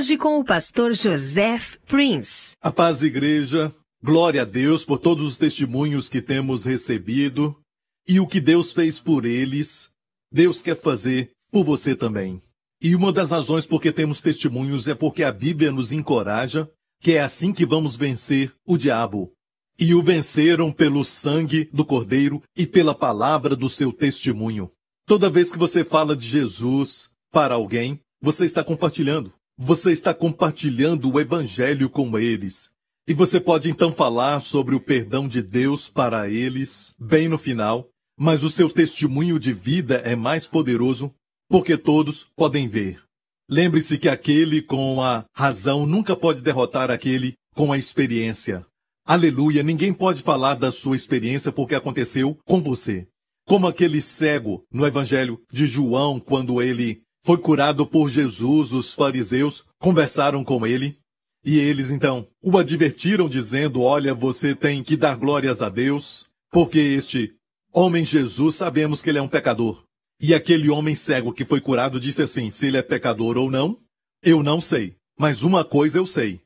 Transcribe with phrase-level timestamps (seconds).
[0.00, 2.56] hoje com o pastor Joseph Prince.
[2.62, 3.70] A paz, igreja.
[4.02, 7.54] Glória a Deus por todos os testemunhos que temos recebido
[8.08, 9.90] e o que Deus fez por eles,
[10.32, 12.40] Deus quer fazer por você também.
[12.80, 16.66] E uma das razões por que temos testemunhos é porque a Bíblia nos encoraja
[16.98, 19.30] que é assim que vamos vencer o diabo.
[19.78, 24.72] E o venceram pelo sangue do Cordeiro e pela palavra do seu testemunho.
[25.04, 29.30] Toda vez que você fala de Jesus para alguém, você está compartilhando.
[29.62, 32.70] Você está compartilhando o Evangelho com eles.
[33.06, 37.86] E você pode então falar sobre o perdão de Deus para eles, bem no final,
[38.18, 41.14] mas o seu testemunho de vida é mais poderoso
[41.46, 43.02] porque todos podem ver.
[43.50, 48.64] Lembre-se que aquele com a razão nunca pode derrotar aquele com a experiência.
[49.06, 53.06] Aleluia, ninguém pode falar da sua experiência porque aconteceu com você.
[53.46, 59.64] Como aquele cego no Evangelho de João, quando ele foi curado por Jesus, os fariseus
[59.78, 60.96] conversaram com ele.
[61.44, 66.78] E eles então o advertiram, dizendo: Olha, você tem que dar glórias a Deus, porque
[66.78, 67.34] este
[67.72, 69.82] homem Jesus sabemos que ele é um pecador.
[70.20, 73.78] E aquele homem cego que foi curado disse assim: Se ele é pecador ou não,
[74.22, 74.96] eu não sei.
[75.18, 76.40] Mas uma coisa eu sei: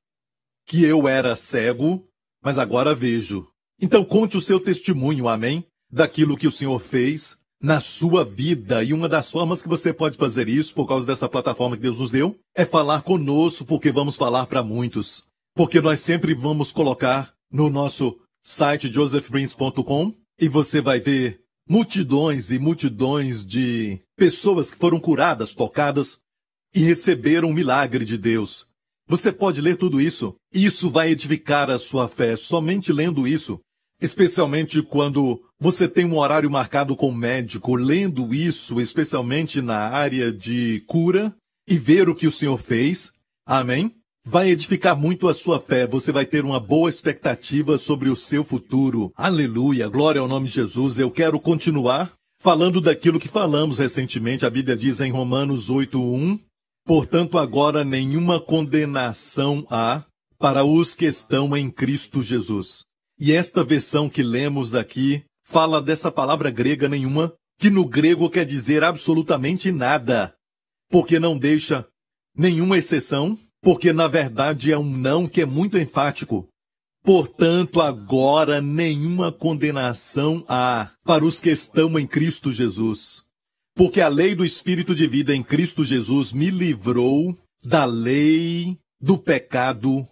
[0.67, 2.06] que eu era cego,
[2.42, 3.48] mas agora vejo.
[3.80, 5.67] Então conte o seu testemunho, amém?
[5.95, 8.84] daquilo que o Senhor fez na sua vida.
[8.84, 11.98] E uma das formas que você pode fazer isso, por causa dessa plataforma que Deus
[11.98, 15.24] nos deu, é falar conosco, porque vamos falar para muitos.
[15.56, 22.58] Porque nós sempre vamos colocar no nosso site josephprince.com e você vai ver multidões e
[22.58, 26.18] multidões de pessoas que foram curadas, tocadas
[26.74, 28.66] e receberam o milagre de Deus.
[29.08, 30.34] Você pode ler tudo isso.
[30.52, 32.36] Isso vai edificar a sua fé.
[32.36, 33.58] Somente lendo isso
[34.00, 40.32] Especialmente quando você tem um horário marcado com o médico, lendo isso, especialmente na área
[40.32, 41.34] de cura,
[41.66, 43.12] e ver o que o Senhor fez.
[43.46, 43.94] Amém?
[44.27, 48.42] Vai edificar muito a sua fé, você vai ter uma boa expectativa sobre o seu
[48.42, 49.12] futuro.
[49.14, 50.98] Aleluia, glória ao nome de Jesus.
[50.98, 54.46] Eu quero continuar falando daquilo que falamos recentemente.
[54.46, 56.38] A Bíblia diz em Romanos 8:1,
[56.86, 60.02] portanto agora nenhuma condenação há
[60.38, 62.83] para os que estão em Cristo Jesus.
[63.27, 68.45] E esta versão que lemos aqui fala dessa palavra grega nenhuma, que no grego quer
[68.45, 70.35] dizer absolutamente nada,
[70.90, 71.89] porque não deixa
[72.36, 76.46] nenhuma exceção, porque na verdade é um não que é muito enfático.
[77.02, 83.23] Portanto, agora nenhuma condenação há para os que estão em Cristo Jesus.
[83.74, 87.34] Porque a lei do Espírito de vida em Cristo Jesus me livrou
[87.64, 90.07] da lei do pecado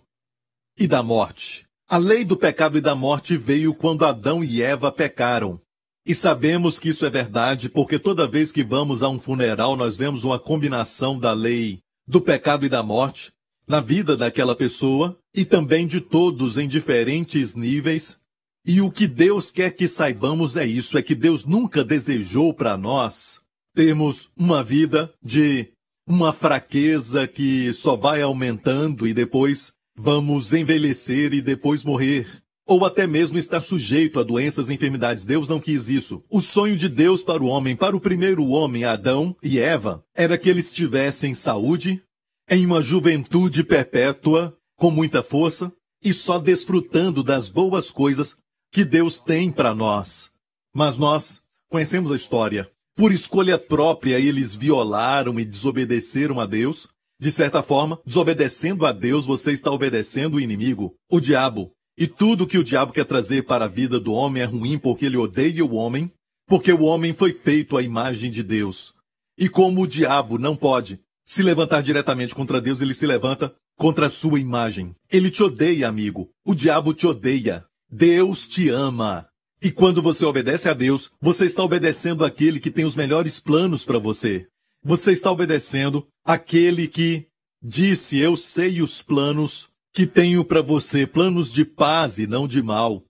[0.79, 1.71] e da morte.
[1.93, 5.61] A lei do pecado e da morte veio quando Adão e Eva pecaram.
[6.07, 9.95] E sabemos que isso é verdade porque toda vez que vamos a um funeral nós
[9.95, 13.31] vemos uma combinação da lei do pecado e da morte
[13.69, 18.17] na vida daquela pessoa e também de todos em diferentes níveis.
[18.65, 22.75] E o que Deus quer que saibamos é isso, é que Deus nunca desejou para
[22.75, 23.43] nós
[23.75, 25.69] termos uma vida de
[26.09, 32.27] uma fraqueza que só vai aumentando e depois Vamos envelhecer e depois morrer.
[32.67, 35.25] Ou até mesmo estar sujeito a doenças e enfermidades.
[35.25, 36.25] Deus não quis isso.
[36.31, 40.39] O sonho de Deus para o homem, para o primeiro homem, Adão e Eva, era
[40.39, 42.03] que eles tivessem saúde,
[42.49, 45.73] em uma juventude perpétua, com muita força,
[46.03, 48.37] e só desfrutando das boas coisas
[48.73, 50.31] que Deus tem para nós.
[50.75, 52.71] Mas nós conhecemos a história.
[52.97, 56.89] Por escolha própria, eles violaram e desobedeceram a Deus,
[57.23, 61.71] de certa forma, desobedecendo a Deus, você está obedecendo o inimigo, o diabo.
[61.97, 65.07] E tudo que o diabo quer trazer para a vida do homem é ruim porque
[65.07, 66.11] ele odeia o homem,
[66.49, 68.95] porque o homem foi feito à imagem de Deus.
[69.39, 74.07] E como o diabo não pode se levantar diretamente contra Deus, ele se levanta contra
[74.07, 74.93] a sua imagem.
[75.09, 76.29] Ele te odeia, amigo.
[76.45, 77.65] O diabo te odeia.
[77.89, 79.29] Deus te ama.
[79.63, 83.85] E quando você obedece a Deus, você está obedecendo aquele que tem os melhores planos
[83.85, 84.49] para você.
[84.83, 87.27] Você está obedecendo aquele que
[87.63, 92.63] disse: Eu sei os planos que tenho para você, planos de paz e não de
[92.63, 93.05] mal.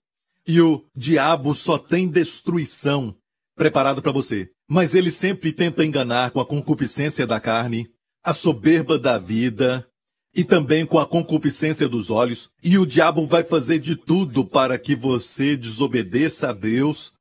[0.45, 3.15] E o diabo só tem destruição
[3.55, 4.49] preparada para você.
[4.69, 7.89] Mas ele sempre tenta enganar com a concupiscência da carne,
[8.23, 9.87] a soberba da vida
[10.35, 12.49] e também com a concupiscência dos olhos.
[12.61, 17.13] E o diabo vai fazer de tudo para que você desobedeça a Deus.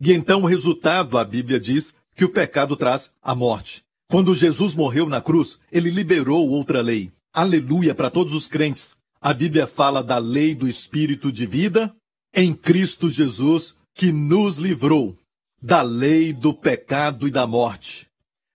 [0.00, 3.87] E então o resultado, a Bíblia diz, que o pecado traz a morte.
[4.10, 7.12] Quando Jesus morreu na cruz, ele liberou outra lei.
[7.30, 8.96] Aleluia para todos os crentes.
[9.20, 11.94] A Bíblia fala da lei do Espírito de vida
[12.34, 15.14] em Cristo Jesus, que nos livrou
[15.60, 18.06] da lei do pecado e da morte.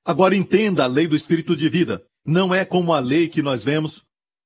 [0.04, 2.04] Agora entenda a lei do Espírito de vida.
[2.26, 4.02] não é como a lei que nós vemos,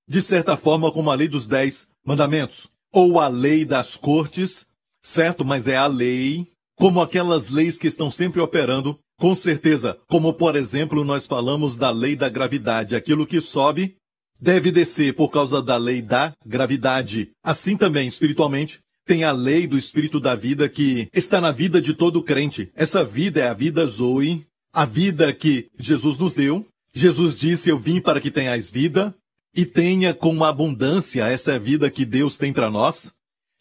[0.10, 4.66] de certa forma como a lei dos dez mandamentos, ou a lei das cortes,
[5.00, 5.46] certo?
[5.46, 10.56] Mas é a lei, como aquelas leis que estão sempre operando, com certeza, como por
[10.56, 13.96] exemplo nós falamos da lei da gravidade, aquilo que sobe
[14.40, 17.32] deve descer por causa da lei da gravidade.
[17.44, 21.94] Assim também, espiritualmente, tem a lei do espírito da vida que está na vida de
[21.94, 22.70] todo crente.
[22.76, 26.66] Essa vida é a vida Zoe, a vida que Jesus nos deu.
[26.94, 29.16] Jesus disse: Eu vim para que tenhais vida
[29.56, 33.14] e tenha com abundância essa é vida que Deus tem para nós.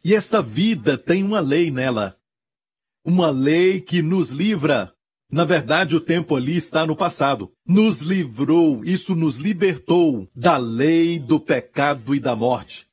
[0.04, 2.16] E esta vida tem uma lei nela.
[3.04, 4.92] Uma lei que nos livra
[5.30, 7.50] na verdade, o tempo ali está no passado.
[7.66, 12.86] Nos livrou, isso nos libertou da lei do pecado e da morte.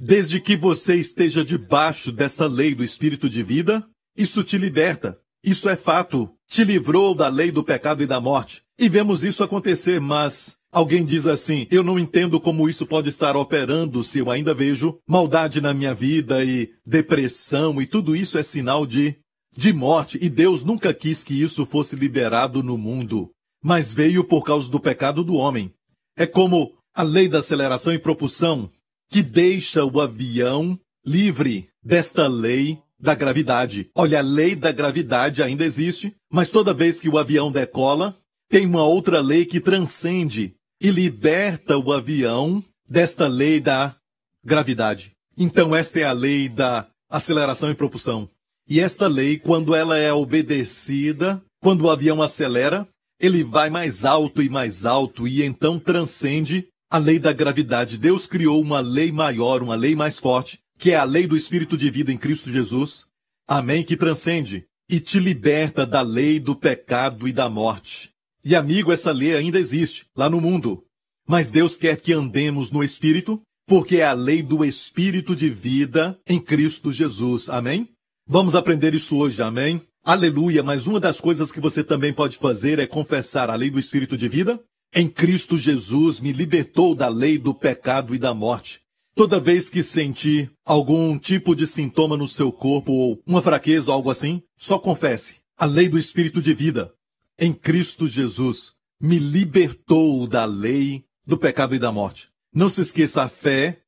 [0.00, 3.84] Desde que você esteja debaixo dessa lei do espírito de vida,
[4.16, 5.18] isso te liberta.
[5.44, 6.30] Isso é fato.
[6.48, 8.62] Te livrou da lei do pecado e da morte.
[8.78, 13.36] E vemos isso acontecer, mas alguém diz assim: eu não entendo como isso pode estar
[13.36, 18.42] operando se eu ainda vejo maldade na minha vida e depressão e tudo isso é
[18.42, 19.16] sinal de
[19.60, 23.30] de morte, e Deus nunca quis que isso fosse liberado no mundo,
[23.62, 25.70] mas veio por causa do pecado do homem.
[26.16, 28.70] É como a lei da aceleração e propulsão,
[29.10, 33.90] que deixa o avião livre desta lei da gravidade.
[33.94, 38.16] Olha, a lei da gravidade ainda existe, mas toda vez que o avião decola,
[38.48, 43.94] tem uma outra lei que transcende e liberta o avião desta lei da
[44.42, 45.12] gravidade.
[45.36, 48.26] Então, esta é a lei da aceleração e propulsão.
[48.70, 52.86] E esta lei, quando ela é obedecida, quando o avião acelera,
[53.20, 57.98] ele vai mais alto e mais alto e então transcende a lei da gravidade.
[57.98, 61.76] Deus criou uma lei maior, uma lei mais forte, que é a lei do Espírito
[61.76, 63.06] de vida em Cristo Jesus.
[63.48, 63.82] Amém?
[63.82, 68.10] Que transcende e te liberta da lei do pecado e da morte.
[68.44, 70.84] E amigo, essa lei ainda existe lá no mundo.
[71.28, 76.16] Mas Deus quer que andemos no Espírito, porque é a lei do Espírito de vida
[76.24, 77.50] em Cristo Jesus.
[77.50, 77.88] Amém?
[78.32, 79.82] Vamos aprender isso hoje, amém?
[80.04, 83.78] Aleluia, mas uma das coisas que você também pode fazer é confessar a lei do
[83.80, 84.62] Espírito de vida.
[84.94, 88.82] Em Cristo Jesus me libertou da lei do pecado e da morte.
[89.16, 93.96] Toda vez que sentir algum tipo de sintoma no seu corpo ou uma fraqueza ou
[93.96, 95.38] algo assim, só confesse.
[95.58, 96.94] A lei do Espírito de vida.
[97.36, 102.28] Em Cristo Jesus me libertou da lei do pecado e da morte.
[102.54, 103.80] Não se esqueça, a fé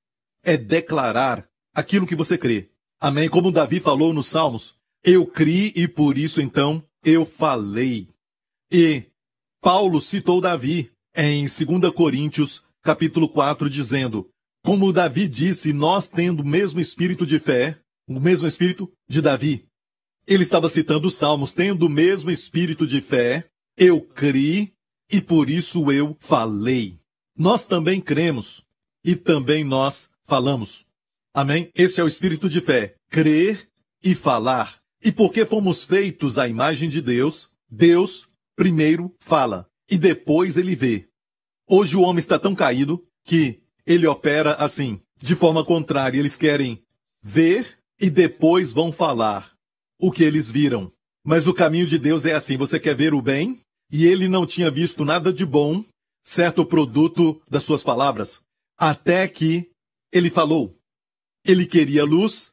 [0.42, 2.71] é declarar aquilo que você crê.
[3.02, 3.28] Amém.
[3.28, 8.06] Como Davi falou nos Salmos, eu criei e por isso então eu falei.
[8.70, 9.06] E
[9.60, 14.30] Paulo citou Davi em 2 Coríntios, capítulo 4, dizendo:
[14.64, 17.76] Como Davi disse, nós tendo o mesmo espírito de fé,
[18.08, 19.66] o mesmo espírito de Davi.
[20.24, 23.44] Ele estava citando os Salmos, tendo o mesmo espírito de fé,
[23.76, 24.74] eu criei
[25.10, 27.00] e por isso eu falei.
[27.36, 28.62] Nós também cremos
[29.04, 30.91] e também nós falamos.
[31.34, 31.70] Amém?
[31.74, 32.94] Esse é o espírito de fé.
[33.08, 33.68] Crer
[34.02, 34.78] e falar.
[35.02, 41.08] E porque fomos feitos à imagem de Deus, Deus primeiro fala e depois ele vê.
[41.68, 46.18] Hoje o homem está tão caído que ele opera assim, de forma contrária.
[46.18, 46.82] Eles querem
[47.22, 49.52] ver e depois vão falar
[49.98, 50.92] o que eles viram.
[51.24, 53.58] Mas o caminho de Deus é assim: você quer ver o bem?
[53.90, 55.84] E ele não tinha visto nada de bom,
[56.22, 58.40] certo produto das suas palavras,
[58.78, 59.70] até que
[60.12, 60.78] ele falou.
[61.44, 62.52] Ele queria luz,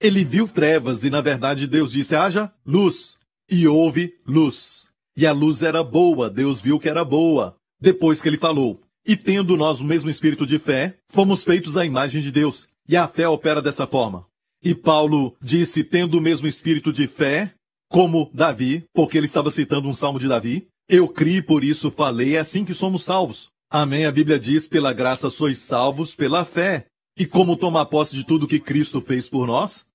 [0.00, 3.18] ele viu trevas e na verdade Deus disse: haja luz.
[3.50, 4.88] E houve luz.
[5.16, 7.56] E a luz era boa, Deus viu que era boa.
[7.80, 8.80] Depois que ele falou.
[9.04, 12.68] E tendo nós o mesmo espírito de fé, fomos feitos à imagem de Deus.
[12.88, 14.24] E a fé opera dessa forma.
[14.62, 17.52] E Paulo disse, tendo o mesmo espírito de fé,
[17.90, 22.36] como Davi, porque ele estava citando um salmo de Davi, eu criei, por isso falei,
[22.36, 23.48] é assim que somos salvos.
[23.70, 24.04] Amém.
[24.04, 26.86] A Bíblia diz, pela graça sois salvos pela fé.
[27.16, 29.86] E como tomar posse de tudo que Cristo fez por nós?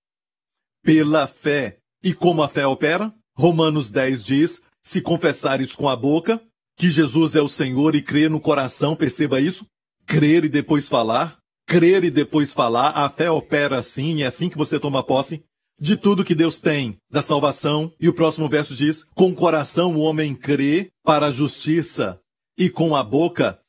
[0.83, 1.77] Pela fé.
[2.03, 3.13] E como a fé opera?
[3.35, 6.41] Romanos 10 diz: se confessares com a boca
[6.77, 9.65] que Jesus é o Senhor e crer no coração, perceba isso?
[10.05, 11.37] Crer e depois falar.
[11.65, 15.43] Crer e depois falar, a fé opera assim, é assim que você toma posse
[15.79, 17.91] de tudo que Deus tem, da salvação.
[17.99, 22.19] E o próximo verso diz: com o coração o homem crê para a justiça,
[22.57, 23.59] e com a boca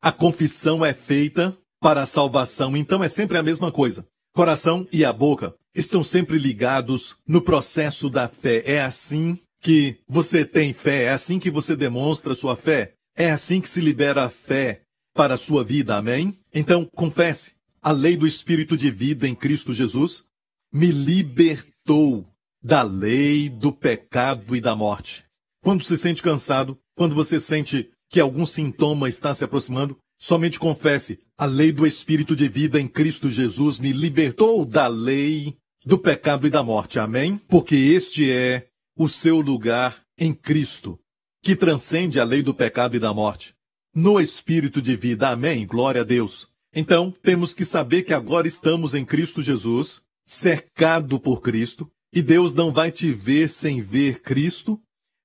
[0.00, 2.76] a confissão é feita para a salvação.
[2.76, 4.06] Então é sempre a mesma coisa.
[4.32, 8.62] Coração e a boca estão sempre ligados no processo da fé.
[8.64, 13.60] É assim que você tem fé, é assim que você demonstra sua fé, é assim
[13.60, 14.82] que se libera a fé
[15.14, 15.96] para a sua vida.
[15.96, 16.38] Amém?
[16.54, 17.54] Então confesse.
[17.82, 20.24] A lei do Espírito de vida em Cristo Jesus
[20.72, 22.26] me libertou
[22.62, 25.24] da lei do pecado e da morte.
[25.60, 31.18] Quando se sente cansado, quando você sente que algum sintoma está se aproximando, somente confesse:
[31.36, 36.46] a lei do Espírito de vida em Cristo Jesus me libertou da lei do pecado
[36.46, 37.00] e da morte.
[37.00, 37.36] Amém?
[37.48, 40.98] Porque este é o seu lugar em Cristo,
[41.42, 43.52] que transcende a lei do pecado e da morte.
[43.92, 45.30] No Espírito de vida.
[45.30, 45.66] Amém?
[45.66, 46.46] Glória a Deus.
[46.74, 52.54] Então, temos que saber que agora estamos em Cristo Jesus, cercado por Cristo, e Deus
[52.54, 54.80] não vai te ver sem ver Cristo,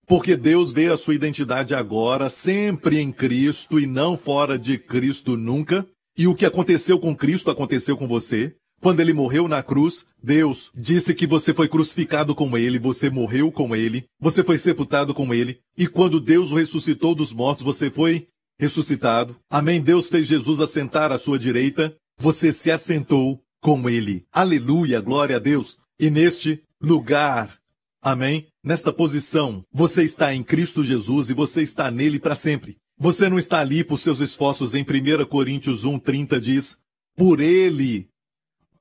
[0.07, 5.35] porque Deus vê a sua identidade agora, sempre em Cristo e não fora de Cristo
[5.35, 5.85] nunca.
[6.17, 8.55] E o que aconteceu com Cristo aconteceu com você.
[8.81, 13.51] Quando ele morreu na cruz, Deus disse que você foi crucificado com ele, você morreu
[13.51, 17.89] com ele, você foi sepultado com ele, e quando Deus o ressuscitou dos mortos, você
[17.89, 18.27] foi
[18.59, 19.35] ressuscitado.
[19.49, 19.81] Amém.
[19.81, 21.95] Deus fez Jesus assentar à sua direita.
[22.19, 24.25] Você se assentou com ele.
[24.31, 25.77] Aleluia, glória a Deus.
[25.99, 27.57] E neste lugar,
[28.01, 28.47] amém?
[28.67, 32.75] Nesta posição, você está em Cristo Jesus e você está nele para sempre.
[32.97, 36.77] Você não está ali por seus esforços em 1 Coríntios 1:30 diz:
[37.15, 38.09] "Por ele,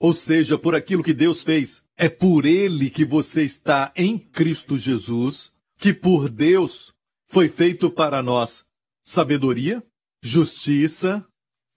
[0.00, 4.76] ou seja, por aquilo que Deus fez, é por ele que você está em Cristo
[4.76, 6.92] Jesus, que por Deus
[7.28, 8.64] foi feito para nós
[9.04, 9.80] sabedoria,
[10.20, 11.24] justiça,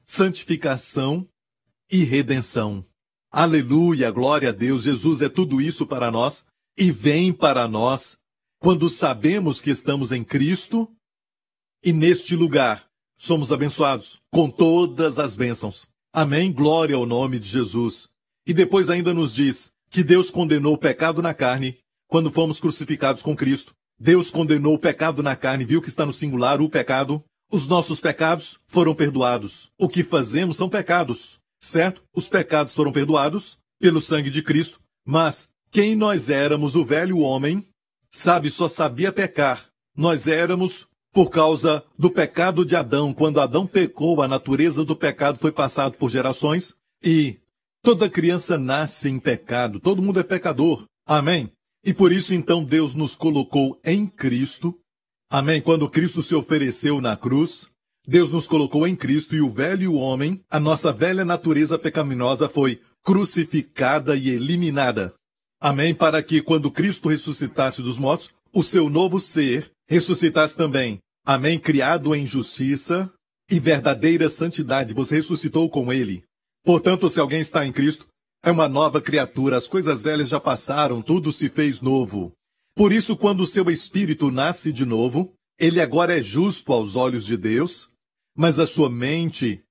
[0.04, 1.30] santificação
[1.92, 2.84] e redenção.
[3.32, 6.49] Aleluia, glória a Deus, Jesus é tudo isso para nós
[6.80, 8.18] e vem para nós
[8.60, 10.90] quando sabemos que estamos em Cristo
[11.84, 15.88] e neste lugar somos abençoados com todas as bênçãos.
[16.12, 18.08] Amém, glória ao nome de Jesus.
[18.48, 23.22] E depois ainda nos diz que Deus condenou o pecado na carne quando fomos crucificados
[23.22, 27.22] com Cristo Deus condenou o pecado na carne, viu que está no singular o pecado.
[27.52, 29.70] Os nossos pecados foram perdoados.
[29.78, 32.02] O que fazemos são pecados, certo?
[32.16, 37.66] Os pecados foram perdoados pelo sangue de Cristo, mas quem nós éramos, o velho homem,
[38.10, 39.70] sabe, só sabia pecar.
[39.96, 43.14] Nós éramos por causa do pecado de Adão.
[43.14, 47.38] Quando Adão pecou, a natureza do pecado foi passado por gerações e
[47.82, 49.80] toda criança nasce em pecado.
[49.80, 50.86] Todo mundo é pecador.
[51.06, 51.52] Amém?
[51.84, 54.78] E por isso então Deus nos colocou em Cristo.
[55.30, 55.62] Amém?
[55.62, 57.68] Quando Cristo se ofereceu na cruz,
[58.08, 62.82] Deus nos colocou em Cristo e o velho homem, a nossa velha natureza pecaminosa foi
[63.04, 65.14] crucificada e eliminada.
[65.60, 65.94] Amém?
[65.94, 71.00] Para que quando Cristo ressuscitasse dos mortos, o seu novo ser ressuscitasse também.
[71.26, 71.60] Amém?
[71.60, 73.12] Criado em justiça
[73.50, 74.94] e verdadeira santidade.
[74.94, 76.24] Você ressuscitou com ele.
[76.64, 78.08] Portanto, se alguém está em Cristo,
[78.44, 82.32] é uma nova criatura, as coisas velhas já passaram, tudo se fez novo.
[82.74, 87.26] Por isso, quando o seu espírito nasce de novo, ele agora é justo aos olhos
[87.26, 87.90] de Deus,
[88.36, 89.62] mas a sua mente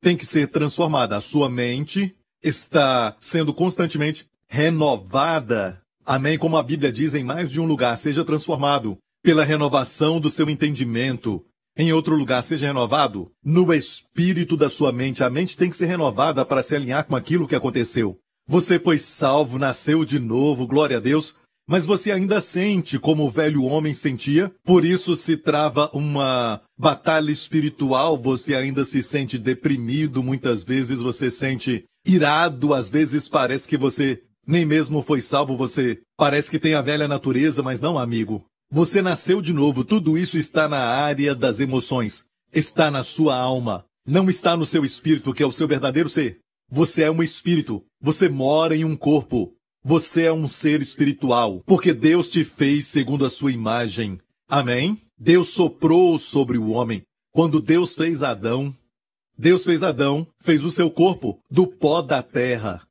[0.00, 1.16] tem que ser transformada.
[1.16, 5.80] A sua mente está sendo constantemente renovada.
[6.04, 6.38] Amém?
[6.38, 10.48] Como a Bíblia diz em mais de um lugar, seja transformado pela renovação do seu
[10.48, 11.44] entendimento,
[11.76, 15.22] em outro lugar seja renovado no espírito da sua mente.
[15.22, 18.18] A mente tem que ser renovada para se alinhar com aquilo que aconteceu.
[18.48, 21.34] Você foi salvo, nasceu de novo, glória a Deus,
[21.68, 27.30] mas você ainda sente como o velho homem sentia, por isso se trava uma batalha
[27.30, 33.76] espiritual, você ainda se sente deprimido, muitas vezes você sente irado, às vezes parece que
[33.76, 38.46] você nem mesmo foi salvo, você parece que tem a velha natureza, mas não, amigo.
[38.70, 42.24] Você nasceu de novo, tudo isso está na área das emoções.
[42.50, 43.84] Está na sua alma.
[44.06, 46.38] Não está no seu espírito, que é o seu verdadeiro ser.
[46.70, 47.84] Você é um espírito.
[48.00, 49.52] Você mora em um corpo.
[49.84, 54.18] Você é um ser espiritual, porque Deus te fez segundo a sua imagem.
[54.48, 54.98] Amém?
[55.18, 57.02] Deus soprou sobre o homem.
[57.32, 58.74] Quando Deus fez Adão,
[59.36, 62.87] Deus fez Adão, fez o seu corpo do pó da terra.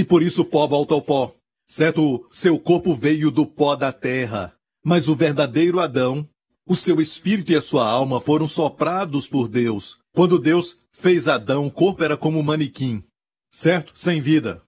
[0.00, 1.36] E por isso o pó volta ao pó.
[1.66, 2.26] Certo?
[2.30, 4.56] Seu corpo veio do pó da terra.
[4.82, 6.26] Mas o verdadeiro Adão,
[6.66, 9.98] o seu espírito e a sua alma foram soprados por Deus.
[10.14, 13.04] Quando Deus fez Adão, o corpo era como um manequim,
[13.50, 13.92] certo?
[13.94, 14.62] Sem vida.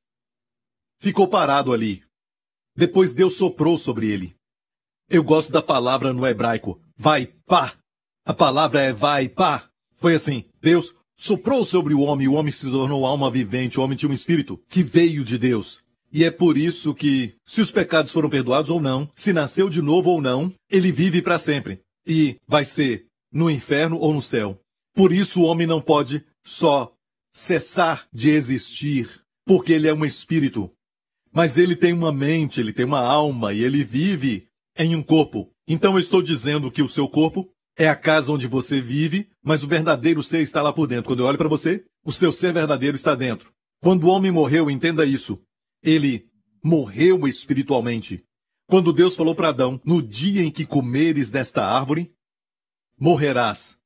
[1.00, 2.04] Ficou parado ali.
[2.76, 4.36] Depois Deus soprou sobre ele.
[5.08, 7.72] Eu gosto da palavra no hebraico, vai pá.
[8.26, 9.66] A palavra é vai pá.
[9.94, 13.82] Foi assim, Deus soprou sobre o homem e o homem se tornou alma vivente, o
[13.84, 15.78] homem tinha um espírito que veio de Deus.
[16.12, 19.80] E é por isso que, se os pecados foram perdoados ou não, se nasceu de
[19.80, 21.78] novo ou não, ele vive para sempre.
[22.04, 24.58] E vai ser no inferno ou no céu.
[24.96, 26.92] Por isso o homem não pode só
[27.32, 29.08] cessar de existir,
[29.46, 30.72] porque ele é um espírito.
[31.32, 35.48] Mas ele tem uma mente, ele tem uma alma e ele vive em um corpo.
[35.68, 39.62] Então eu estou dizendo que o seu corpo é a casa onde você vive, mas
[39.62, 41.04] o verdadeiro ser está lá por dentro.
[41.04, 43.52] Quando eu olho para você, o seu ser verdadeiro está dentro.
[43.80, 45.42] Quando o homem morreu, entenda isso.
[45.82, 46.28] Ele
[46.62, 48.24] morreu espiritualmente.
[48.68, 52.10] Quando Deus falou para Adão, no dia em que comeres desta árvore,
[52.98, 53.76] morrerás.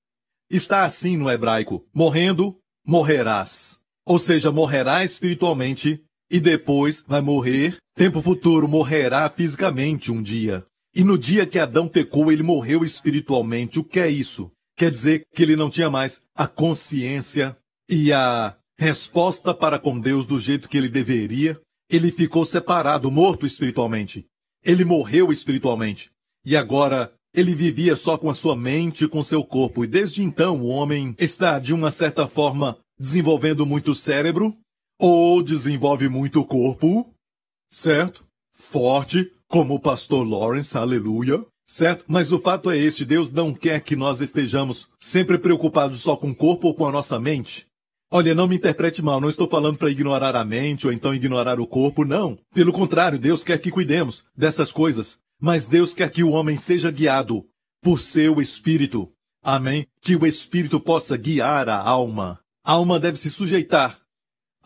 [0.51, 3.81] está assim no hebraico: morrendo, morrerás.
[4.05, 7.77] Ou seja, morrerá espiritualmente e depois vai morrer.
[7.95, 10.65] Tempo futuro, morrerá fisicamente um dia.
[10.97, 13.79] E no dia que Adão pecou, ele morreu espiritualmente.
[13.79, 14.51] O que é isso?
[14.75, 17.55] Quer dizer que ele não tinha mais a consciência
[17.87, 21.61] e a resposta para com Deus do jeito que ele deveria.
[21.91, 24.25] Ele ficou separado, morto espiritualmente.
[24.65, 26.11] Ele morreu espiritualmente.
[26.47, 29.85] E agora ele vivia só com a sua mente e com seu corpo.
[29.85, 34.57] E desde então o homem está, de uma certa forma, desenvolvendo muito cérebro,
[34.99, 37.13] ou desenvolve muito corpo,
[37.69, 38.25] certo?
[38.55, 41.45] Forte, como o pastor Lawrence, aleluia.
[41.65, 42.05] Certo?
[42.07, 46.31] Mas o fato é este: Deus não quer que nós estejamos sempre preocupados só com
[46.31, 47.67] o corpo ou com a nossa mente.
[48.09, 51.59] Olha, não me interprete mal, não estou falando para ignorar a mente ou então ignorar
[51.59, 52.39] o corpo, não.
[52.55, 55.19] Pelo contrário, Deus quer que cuidemos dessas coisas.
[55.41, 57.45] Mas Deus quer que o homem seja guiado
[57.83, 59.11] por seu espírito.
[59.43, 59.87] Amém?
[60.01, 62.39] Que o espírito possa guiar a alma.
[62.65, 63.99] A alma deve se sujeitar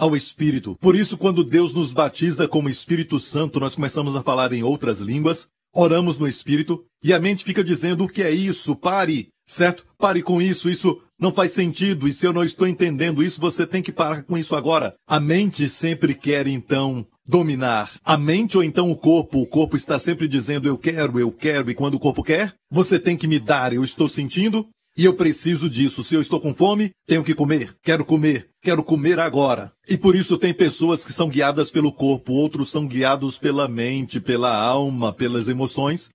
[0.00, 0.76] ao Espírito.
[0.80, 5.00] Por isso, quando Deus nos batiza como Espírito Santo, nós começamos a falar em outras
[5.00, 8.74] línguas, oramos no Espírito, e a mente fica dizendo: o que é isso?
[8.74, 9.84] Pare, certo?
[9.98, 13.66] Pare com isso, isso não faz sentido, e se eu não estou entendendo isso, você
[13.66, 14.94] tem que parar com isso agora.
[15.06, 17.92] A mente sempre quer, então, dominar.
[18.02, 19.38] A mente ou então o corpo.
[19.38, 22.98] O corpo está sempre dizendo eu quero, eu quero, e quando o corpo quer, você
[22.98, 24.66] tem que me dar, eu estou sentindo,
[25.00, 26.02] e eu preciso disso.
[26.02, 27.74] Se eu estou com fome, tenho que comer.
[27.82, 28.50] Quero comer.
[28.60, 29.72] Quero comer agora.
[29.88, 34.20] E por isso tem pessoas que são guiadas pelo corpo, outros são guiados pela mente,
[34.20, 36.10] pela alma, pelas emoções.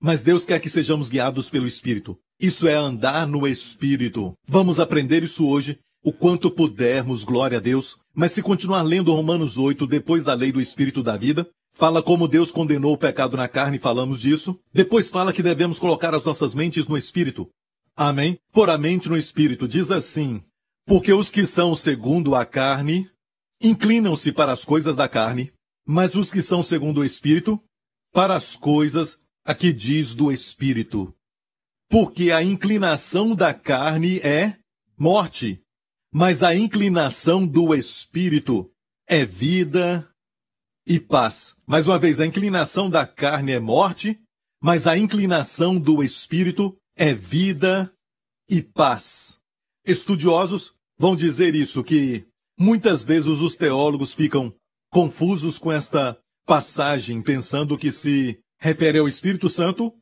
[0.00, 2.16] Mas Deus quer que sejamos guiados pelo Espírito.
[2.40, 4.32] Isso é andar no Espírito.
[4.48, 7.98] Vamos aprender isso hoje, o quanto pudermos, glória a Deus.
[8.14, 12.26] Mas se continuar lendo Romanos 8, depois da lei do Espírito da vida, fala como
[12.26, 14.58] Deus condenou o pecado na carne, falamos disso.
[14.72, 17.50] Depois fala que devemos colocar as nossas mentes no Espírito.
[17.96, 18.38] Amém?
[18.52, 20.42] Por a mente no Espírito, diz assim:
[20.86, 23.08] Porque os que são segundo a carne
[23.60, 25.52] inclinam-se para as coisas da carne,
[25.86, 27.62] mas os que são segundo o Espírito,
[28.12, 31.14] para as coisas a que diz do Espírito.
[31.88, 34.58] Porque a inclinação da carne é
[34.98, 35.62] morte,
[36.12, 38.70] mas a inclinação do Espírito
[39.06, 40.08] é vida
[40.86, 41.56] e paz.
[41.66, 44.18] Mais uma vez, a inclinação da carne é morte,
[44.62, 47.92] mas a inclinação do Espírito é vida
[48.48, 49.38] e paz.
[49.86, 52.24] Estudiosos vão dizer isso, que
[52.58, 54.54] muitas vezes os teólogos ficam
[54.90, 59.92] confusos com esta passagem, pensando que se refere ao Espírito Santo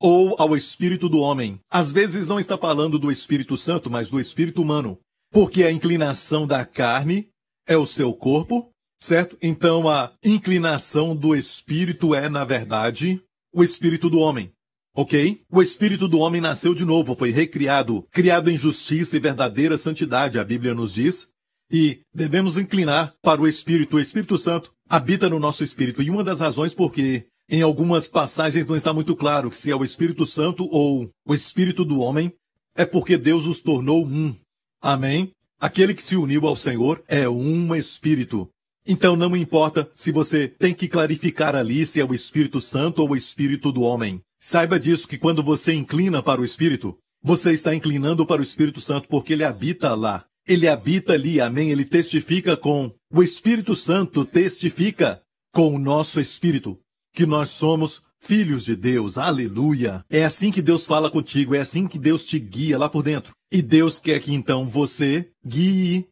[0.00, 1.60] ou ao Espírito do homem.
[1.70, 4.98] Às vezes não está falando do Espírito Santo, mas do Espírito humano,
[5.30, 7.28] porque a inclinação da carne
[7.66, 9.38] é o seu corpo, certo?
[9.40, 13.22] Então a inclinação do Espírito é, na verdade,
[13.54, 14.52] o Espírito do homem.
[14.94, 15.40] Ok?
[15.50, 20.38] O espírito do homem nasceu de novo, foi recriado, criado em justiça e verdadeira santidade,
[20.38, 21.28] a Bíblia nos diz.
[21.70, 23.96] E devemos inclinar para o Espírito.
[23.96, 26.02] O Espírito Santo habita no nosso espírito.
[26.02, 29.82] E uma das razões porque em algumas passagens não está muito claro se é o
[29.82, 32.30] Espírito Santo ou o Espírito do homem,
[32.76, 34.34] é porque Deus os tornou um.
[34.82, 35.32] Amém?
[35.58, 38.48] Aquele que se uniu ao Senhor é um Espírito.
[38.86, 43.10] Então não importa se você tem que clarificar ali se é o Espírito Santo ou
[43.10, 44.20] o Espírito do homem.
[44.44, 48.80] Saiba disso que quando você inclina para o Espírito, você está inclinando para o Espírito
[48.80, 50.26] Santo porque ele habita lá.
[50.44, 51.70] Ele habita ali, amém?
[51.70, 52.92] Ele testifica com.
[53.12, 55.22] O Espírito Santo testifica
[55.54, 56.76] com o nosso espírito
[57.14, 59.16] que nós somos filhos de Deus.
[59.16, 60.04] Aleluia!
[60.10, 63.32] É assim que Deus fala contigo, é assim que Deus te guia lá por dentro.
[63.52, 66.08] E Deus quer que então você guie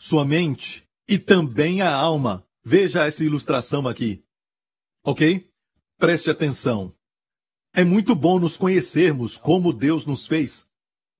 [0.00, 2.44] sua mente e também a alma.
[2.64, 4.24] Veja essa ilustração aqui.
[5.04, 5.46] Ok?
[5.98, 6.92] Preste atenção.
[7.72, 10.66] É muito bom nos conhecermos como Deus nos fez.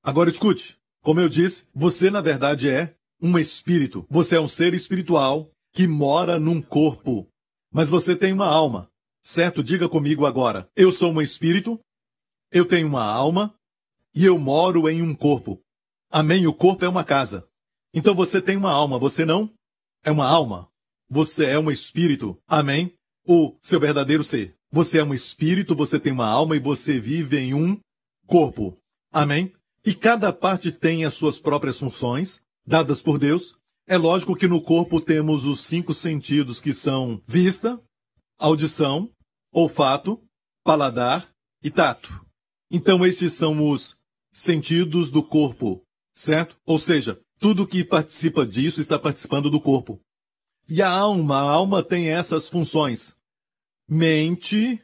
[0.03, 4.05] Agora escute, como eu disse, você na verdade é um espírito.
[4.11, 7.29] Você é um ser espiritual que mora num corpo.
[7.73, 8.91] Mas você tem uma alma.
[9.23, 9.63] Certo?
[9.63, 10.69] Diga comigo agora.
[10.75, 11.79] Eu sou um espírito,
[12.51, 13.55] eu tenho uma alma
[14.15, 15.63] e eu moro em um corpo.
[16.11, 16.47] Amém?
[16.47, 17.47] O corpo é uma casa.
[17.95, 19.53] Então você tem uma alma, você não?
[20.03, 20.69] É uma alma.
[21.09, 22.37] Você é um espírito.
[22.47, 22.93] Amém?
[23.25, 24.57] O seu verdadeiro ser.
[24.73, 27.79] Você é um espírito, você tem uma alma e você vive em um
[28.27, 28.79] corpo.
[29.13, 29.53] Amém?
[29.85, 33.57] E cada parte tem as suas próprias funções, dadas por Deus.
[33.89, 37.83] É lógico que no corpo temos os cinco sentidos que são vista,
[38.39, 39.11] audição,
[39.53, 40.23] olfato,
[40.63, 41.29] paladar
[41.63, 42.25] e tato.
[42.71, 43.97] Então esses são os
[44.33, 45.83] sentidos do corpo,
[46.15, 46.57] certo?
[46.65, 50.01] Ou seja, tudo que participa disso está participando do corpo.
[50.69, 53.20] E a alma, a alma tem essas funções
[53.91, 54.81] mente,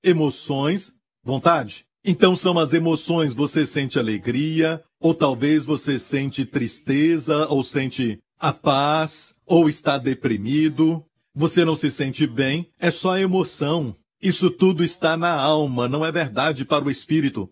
[0.00, 0.92] emoções,
[1.24, 1.84] vontade.
[2.04, 8.52] Então são as emoções, você sente alegria, ou talvez você sente tristeza, ou sente a
[8.52, 13.92] paz, ou está deprimido, você não se sente bem, é só emoção.
[14.22, 17.50] Isso tudo está na alma, não é verdade para o espírito.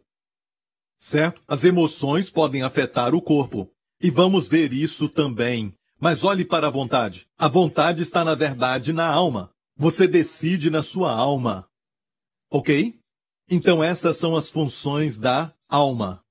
[0.96, 1.42] Certo?
[1.48, 3.68] As emoções podem afetar o corpo.
[4.00, 5.74] E vamos ver isso também.
[6.00, 7.26] Mas olhe para a vontade.
[7.36, 9.51] A vontade está, na verdade, na alma.
[9.82, 11.66] Você decide na sua alma.
[12.48, 12.96] Ok?
[13.50, 16.22] Então estas são as funções da alma.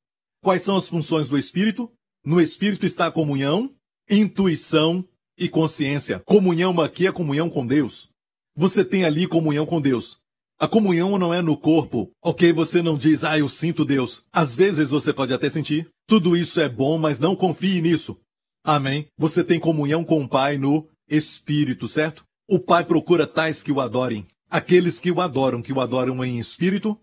[0.42, 1.92] Quais são as funções do espírito?
[2.26, 3.76] No espírito está a comunhão,
[4.10, 5.06] intuição
[5.38, 6.22] e consciência.
[6.22, 8.08] Comunhão aqui é comunhão com Deus.
[8.56, 10.18] Você tem ali comunhão com Deus.
[10.58, 12.54] A comunhão não é no corpo, ok?
[12.54, 14.24] Você não diz, ah, eu sinto Deus.
[14.32, 15.90] Às vezes você pode até sentir.
[16.08, 18.18] Tudo isso é bom, mas não confie nisso.
[18.64, 19.08] Amém?
[19.18, 22.24] Você tem comunhão com o Pai no Espírito, certo?
[22.54, 24.28] O Pai procura tais que o adorem.
[24.50, 27.00] Aqueles que o adoram, que o adoram em espírito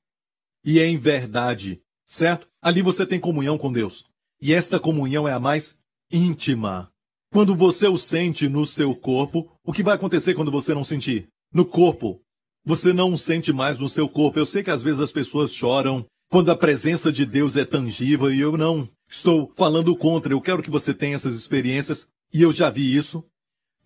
[0.62, 2.46] e em verdade, certo?
[2.60, 4.04] Ali você tem comunhão com Deus.
[4.42, 5.78] E esta comunhão é a mais
[6.12, 6.92] íntima.
[7.32, 11.28] Quando você o sente no seu corpo, o que vai acontecer quando você não sentir?
[11.50, 12.20] No corpo.
[12.66, 14.38] Você não o sente mais no seu corpo.
[14.38, 18.30] Eu sei que às vezes as pessoas choram quando a presença de Deus é tangível
[18.30, 20.34] e eu não estou falando contra.
[20.34, 23.24] Eu quero que você tenha essas experiências e eu já vi isso.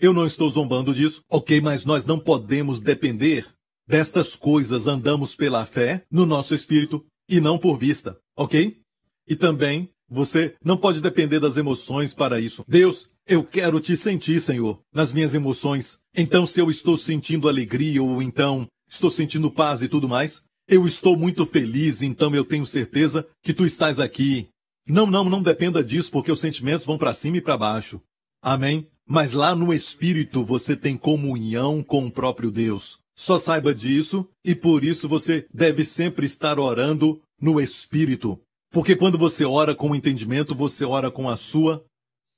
[0.03, 3.47] Eu não estou zombando disso, ok, mas nós não podemos depender
[3.87, 4.89] destas coisas.
[4.89, 8.81] Andamos pela fé no nosso espírito e não por vista, ok?
[9.29, 12.65] E também você não pode depender das emoções para isso.
[12.67, 15.99] Deus, eu quero te sentir, Senhor, nas minhas emoções.
[16.17, 20.85] Então, se eu estou sentindo alegria ou então estou sentindo paz e tudo mais, eu
[20.85, 24.49] estou muito feliz, então eu tenho certeza que tu estás aqui.
[24.85, 28.01] Não, não, não dependa disso, porque os sentimentos vão para cima e para baixo.
[28.43, 28.89] Amém?
[29.15, 32.99] Mas lá no Espírito você tem comunhão com o próprio Deus.
[33.15, 38.41] Só saiba disso e por isso você deve sempre estar orando no Espírito.
[38.71, 41.85] Porque quando você ora com entendimento, você ora com a sua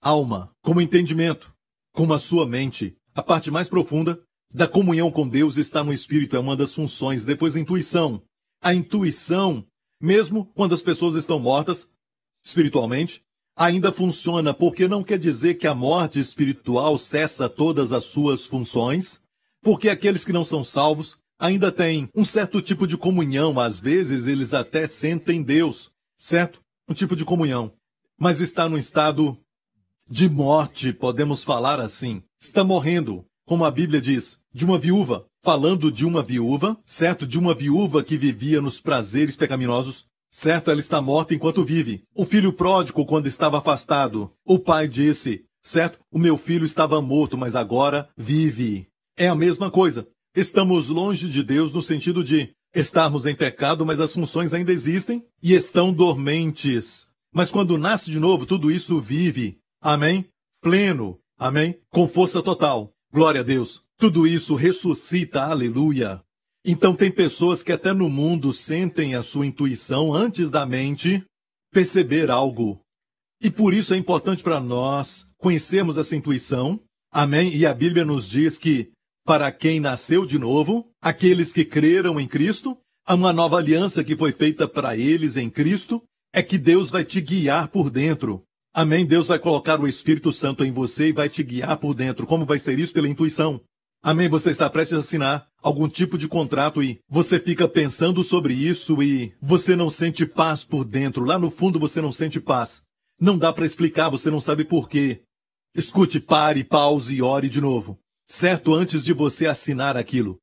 [0.03, 1.55] alma, com entendimento,
[1.93, 2.97] com a sua mente.
[3.15, 4.21] A parte mais profunda
[4.53, 7.25] da comunhão com Deus está no Espírito, é uma das funções.
[7.25, 8.21] Depois a intuição.
[8.61, 9.65] A intuição,
[10.03, 11.89] mesmo quando as pessoas estão mortas,
[12.45, 13.24] espiritualmente,
[13.57, 19.21] ainda funciona, porque não quer dizer que a morte espiritual cessa todas as suas funções,
[19.63, 24.27] porque aqueles que não são salvos ainda têm um certo tipo de comunhão, às vezes
[24.27, 26.61] eles até sentem Deus, certo?
[26.89, 27.73] Um tipo de comunhão,
[28.19, 29.37] mas está no estado
[30.09, 32.23] de morte, podemos falar assim.
[32.41, 37.27] Está morrendo, como a Bíblia diz, de uma viúva, falando de uma viúva, certo?
[37.27, 42.03] De uma viúva que vivia nos prazeres pecaminosos, Certo, ela está morta enquanto vive.
[42.13, 47.39] O filho pródigo, quando estava afastado, o pai disse: Certo, o meu filho estava morto,
[47.39, 48.89] mas agora vive.
[49.17, 50.09] É a mesma coisa.
[50.35, 55.25] Estamos longe de Deus no sentido de estarmos em pecado, mas as funções ainda existem
[55.41, 57.07] e estão dormentes.
[57.33, 59.61] Mas quando nasce de novo, tudo isso vive.
[59.81, 60.27] Amém?
[60.61, 61.17] Pleno.
[61.39, 61.79] Amém?
[61.91, 62.93] Com força total.
[63.13, 63.83] Glória a Deus.
[63.97, 65.45] Tudo isso ressuscita.
[65.45, 66.24] Aleluia.
[66.65, 71.23] Então tem pessoas que até no mundo sentem a sua intuição antes da mente
[71.71, 72.81] perceber algo.
[73.43, 76.81] E por isso é importante para nós conhecermos essa intuição.
[77.13, 77.55] Amém?
[77.55, 78.91] E a Bíblia nos diz que
[79.27, 84.17] para quem nasceu de novo, aqueles que creram em Cristo, há uma nova aliança que
[84.17, 88.43] foi feita para eles em Cristo, é que Deus vai te guiar por dentro.
[88.73, 89.07] Amém?
[89.07, 92.27] Deus vai colocar o Espírito Santo em você e vai te guiar por dentro.
[92.27, 92.93] Como vai ser isso?
[92.93, 93.61] Pela intuição.
[94.03, 94.29] Amém?
[94.29, 99.03] Você está prestes a assinar algum tipo de contrato e você fica pensando sobre isso
[99.03, 101.25] e você não sente paz por dentro.
[101.25, 102.83] Lá no fundo você não sente paz.
[103.19, 105.23] Não dá para explicar, você não sabe por quê.
[105.75, 107.99] Escute, pare, pause e ore de novo.
[108.29, 108.75] Certo?
[108.75, 110.37] Antes de você assinar aquilo.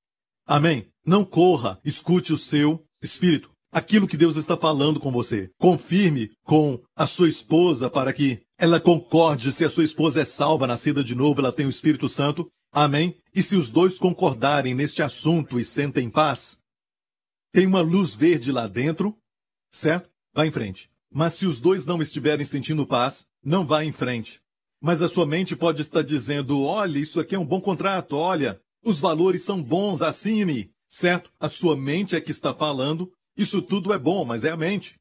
[0.47, 0.87] Amém?
[1.05, 3.51] Não corra, escute o seu espírito.
[3.71, 5.51] Aquilo que Deus está falando com você.
[5.59, 10.65] Confirme com a sua esposa para que ela concorde se a sua esposa é salva,
[10.65, 13.17] nascida de novo, ela tem o Espírito Santo Amém?
[13.33, 16.57] E se os dois concordarem neste assunto e sentem paz,
[17.51, 19.17] tem uma luz verde lá dentro,
[19.69, 20.09] certo?
[20.33, 20.89] Vá em frente.
[21.11, 24.41] Mas se os dois não estiverem sentindo paz, não vá em frente.
[24.81, 28.59] Mas a sua mente pode estar dizendo: olha, isso aqui é um bom contrato, olha,
[28.83, 30.71] os valores são bons, assine.
[30.87, 31.31] Certo?
[31.39, 33.11] A sua mente é que está falando.
[33.37, 34.95] Isso tudo é bom, mas é a mente.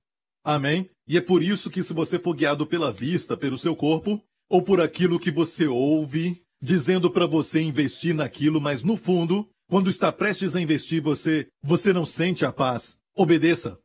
[0.45, 0.89] Amém?
[1.07, 4.63] E é por isso que se você for guiado pela vista, pelo seu corpo, ou
[4.63, 10.13] por aquilo que você ouve, dizendo para você investir naquilo, mas no fundo, quando está
[10.13, 12.97] prestes a investir, você, você não sente a paz.
[13.17, 13.79] Obedeça.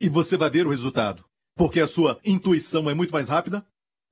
[0.00, 1.24] E você vai ver o resultado.
[1.56, 3.64] Porque a sua intuição é muito mais rápida,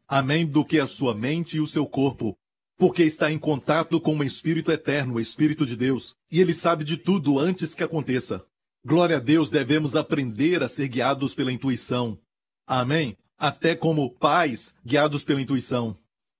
[0.07, 2.37] amém, do que a sua mente e o seu corpo.
[2.77, 6.15] Porque está em contato com o Espírito eterno, o Espírito de Deus.
[6.31, 8.45] E ele sabe de tudo antes que aconteça.
[8.85, 12.19] Glória a Deus, devemos aprender a ser guiados pela intuição.
[12.67, 13.17] Amém?
[13.39, 15.97] Até como pais guiados pela intuição.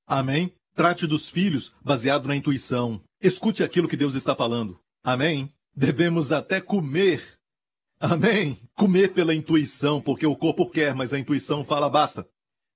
[0.07, 0.53] Amém?
[0.75, 3.01] Trate dos filhos baseado na intuição.
[3.21, 4.79] Escute aquilo que Deus está falando.
[5.05, 5.53] Amém?
[5.77, 7.23] Devemos até comer.
[8.01, 8.59] Amém?
[8.75, 12.27] Comer pela intuição, porque o corpo quer, mas a intuição fala basta.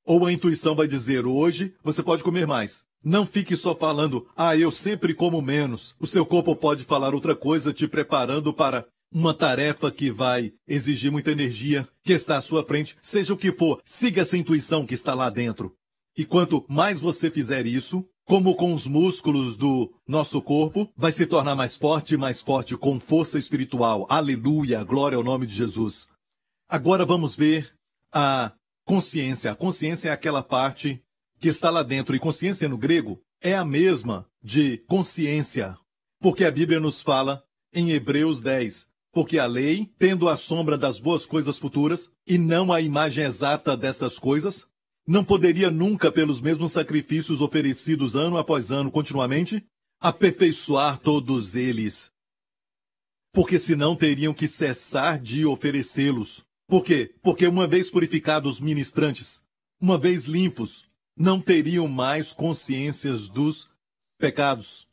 [0.04, 2.84] Ou a intuição vai dizer hoje você pode comer mais.
[3.02, 5.94] Não fique só falando, ah, eu sempre como menos.
[5.98, 11.10] O seu corpo pode falar outra coisa, te preparando para uma tarefa que vai exigir
[11.10, 14.94] muita energia, que está à sua frente, seja o que for, siga essa intuição que
[14.94, 15.74] está lá dentro.
[16.16, 21.26] E quanto mais você fizer isso, como com os músculos do nosso corpo, vai se
[21.26, 24.06] tornar mais forte e mais forte com força espiritual.
[24.08, 26.08] Aleluia, glória ao nome de Jesus.
[26.68, 27.72] Agora vamos ver
[28.12, 28.52] a
[28.84, 29.52] consciência.
[29.52, 31.02] A consciência é aquela parte
[31.38, 32.16] que está lá dentro.
[32.16, 35.76] E consciência no grego é a mesma de consciência.
[36.20, 40.98] Porque a Bíblia nos fala em Hebreus 10, porque a lei, tendo a sombra das
[40.98, 44.66] boas coisas futuras, e não a imagem exata dessas coisas,
[45.06, 49.64] não poderia nunca, pelos mesmos sacrifícios oferecidos ano após ano continuamente,
[50.00, 52.10] aperfeiçoar todos eles.
[53.32, 56.44] Porque senão teriam que cessar de oferecê-los.
[56.66, 57.14] Por quê?
[57.22, 59.42] Porque uma vez purificados ministrantes,
[59.80, 63.68] uma vez limpos, não teriam mais consciências dos
[64.18, 64.88] pecados.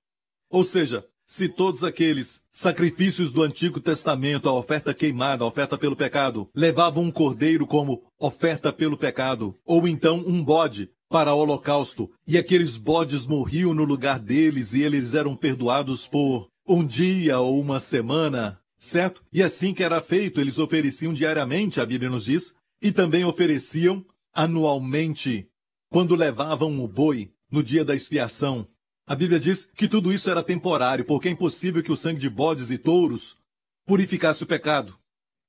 [0.49, 5.95] Ou seja, se todos aqueles sacrifícios do Antigo Testamento, a oferta queimada, a oferta pelo
[5.95, 12.37] pecado, levavam um cordeiro como oferta pelo pecado, ou então um bode para holocausto, e
[12.37, 17.79] aqueles bodes morriam no lugar deles e eles eram perdoados por um dia ou uma
[17.79, 19.21] semana, certo?
[19.31, 24.03] E assim que era feito, eles ofereciam diariamente, a Bíblia nos diz, e também ofereciam
[24.33, 25.47] anualmente,
[25.89, 28.67] quando levavam o boi no dia da expiação,
[29.05, 32.29] a Bíblia diz que tudo isso era temporário, porque é impossível que o sangue de
[32.29, 33.37] bodes e touros
[33.85, 34.97] purificasse o pecado.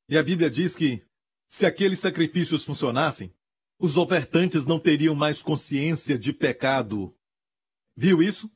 [0.09, 1.03] E a Bíblia diz que,
[1.49, 3.33] se aqueles sacrifícios funcionassem,
[3.79, 7.15] os ofertantes não teriam mais consciência de pecado.
[7.97, 8.51] Viu isso?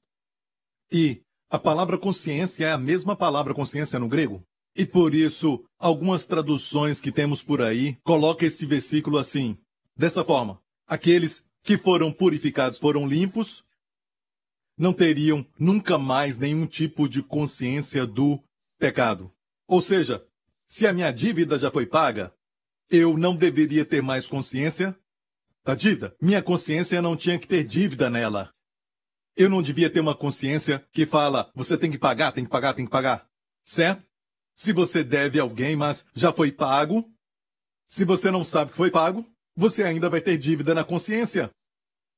[0.91, 4.43] E a palavra consciência é a mesma palavra consciência no grego.
[4.75, 9.57] E por isso, algumas traduções que temos por aí colocam esse versículo assim,
[9.97, 13.65] dessa forma: aqueles que foram purificados foram limpos
[14.79, 18.43] não teriam nunca mais nenhum tipo de consciência do
[18.79, 19.33] pecado.
[19.67, 20.25] Ou seja,
[20.67, 22.33] se a minha dívida já foi paga,
[22.91, 24.97] eu não deveria ter mais consciência
[25.65, 26.15] da dívida.
[26.21, 28.51] Minha consciência não tinha que ter dívida nela.
[29.37, 32.75] Eu não devia ter uma consciência que fala, você tem que pagar, tem que pagar,
[32.75, 33.27] tem que pagar.
[33.65, 34.05] Certo?
[34.55, 37.05] Se você deve alguém, mas já foi pago,
[37.87, 41.51] se você não sabe que foi pago, você ainda vai ter dívida na consciência.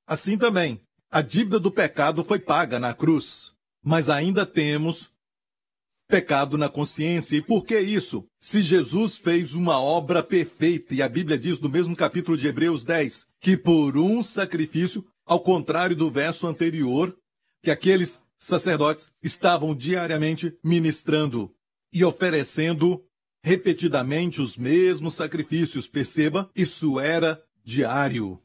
[0.06, 5.10] Assim também, a dívida do pecado foi paga na cruz, mas ainda temos
[6.06, 7.36] pecado na consciência.
[7.36, 8.26] E por que isso?
[8.38, 12.84] Se Jesus fez uma obra perfeita, e a Bíblia diz no mesmo capítulo de Hebreus
[12.84, 17.16] 10, que por um sacrifício, ao contrário do verso anterior,
[17.62, 21.52] que aqueles sacerdotes estavam diariamente ministrando
[21.92, 23.04] e oferecendo
[23.42, 25.88] repetidamente os mesmos sacrifícios.
[25.88, 28.40] Perceba, isso era diário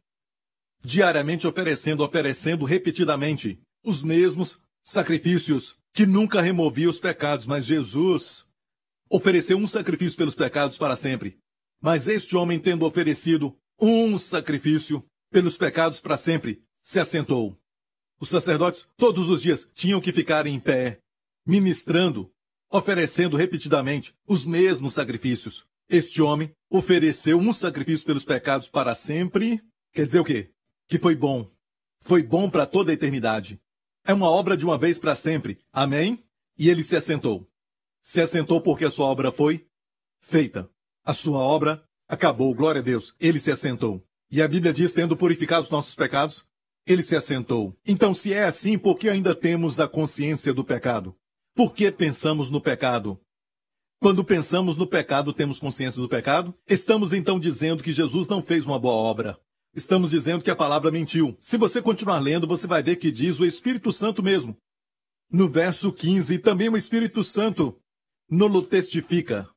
[0.86, 8.46] diariamente oferecendo, oferecendo repetidamente os mesmos sacrifícios que nunca removia os pecados, mas Jesus
[9.10, 11.38] ofereceu um sacrifício pelos pecados para sempre.
[11.82, 17.58] Mas este homem, tendo oferecido um sacrifício pelos pecados para sempre, se assentou.
[18.20, 21.00] Os sacerdotes, todos os dias, tinham que ficar em pé,
[21.46, 22.32] ministrando,
[22.72, 25.66] oferecendo repetidamente os mesmos sacrifícios.
[25.90, 29.62] Este homem ofereceu um sacrifício pelos pecados para sempre.
[29.94, 30.55] Quer dizer o quê?
[30.88, 31.50] Que foi bom.
[32.00, 33.60] Foi bom para toda a eternidade.
[34.06, 35.60] É uma obra de uma vez para sempre.
[35.74, 36.24] Amém?
[36.58, 37.50] E ele se assentou.
[38.02, 39.68] Se assentou porque a sua obra foi
[40.22, 40.70] feita.
[41.04, 42.54] A sua obra acabou.
[42.54, 43.16] Glória a Deus.
[43.20, 44.06] Ele se assentou.
[44.30, 46.46] E a Bíblia diz, tendo purificado os nossos pecados,
[46.86, 47.76] ele se assentou.
[47.86, 51.16] Então, se é assim, por que ainda temos a consciência do pecado?
[51.56, 53.20] Por que pensamos no pecado?
[54.00, 56.54] Quando pensamos no pecado, temos consciência do pecado?
[56.68, 59.40] Estamos então dizendo que Jesus não fez uma boa obra.
[59.76, 61.36] Estamos dizendo que a palavra mentiu.
[61.38, 64.58] Se você continuar lendo, você vai ver que diz o Espírito Santo mesmo.
[65.30, 67.78] No verso 15, também o Espírito Santo
[68.30, 69.50] nolo testifica,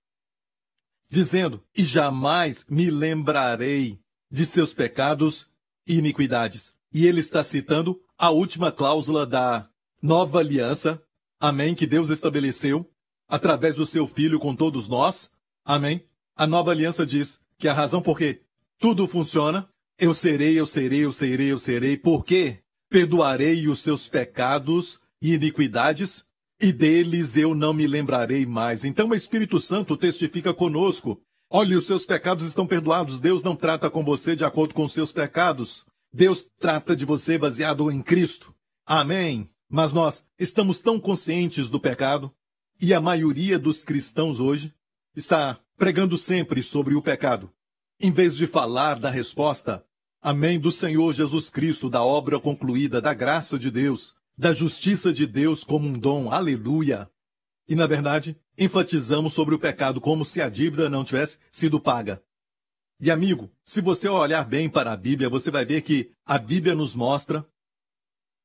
[1.08, 5.46] dizendo: E jamais me lembrarei de seus pecados
[5.86, 6.74] e iniquidades.
[6.92, 9.70] E ele está citando a última cláusula da
[10.02, 11.00] nova aliança,
[11.38, 12.90] amém, que Deus estabeleceu
[13.28, 15.30] através do seu filho com todos nós,
[15.64, 16.04] amém.
[16.34, 18.42] A nova aliança diz que a razão por que
[18.80, 19.68] tudo funciona
[19.98, 22.58] eu serei, eu serei, eu serei, eu serei, porque
[22.88, 26.24] perdoarei os seus pecados e iniquidades.
[26.60, 28.84] e deles eu não me lembrarei mais.
[28.84, 31.20] Então o Espírito Santo testifica conosco.
[31.48, 33.20] Olhe, os seus pecados estão perdoados.
[33.20, 35.84] Deus não trata com você de acordo com os seus pecados.
[36.12, 38.52] Deus trata de você baseado em Cristo.
[38.84, 39.48] Amém.
[39.70, 42.32] Mas nós estamos tão conscientes do pecado,
[42.80, 44.74] e a maioria dos cristãos hoje
[45.14, 47.52] está pregando sempre sobre o pecado,
[48.00, 49.84] em vez de falar da resposta.
[50.20, 55.26] Amém do Senhor Jesus Cristo, da obra concluída, da graça de Deus, da justiça de
[55.26, 56.32] Deus como um dom.
[56.32, 57.08] Aleluia.
[57.68, 62.20] E na verdade, enfatizamos sobre o pecado como se a dívida não tivesse sido paga.
[63.00, 66.74] E amigo, se você olhar bem para a Bíblia, você vai ver que a Bíblia
[66.74, 67.46] nos mostra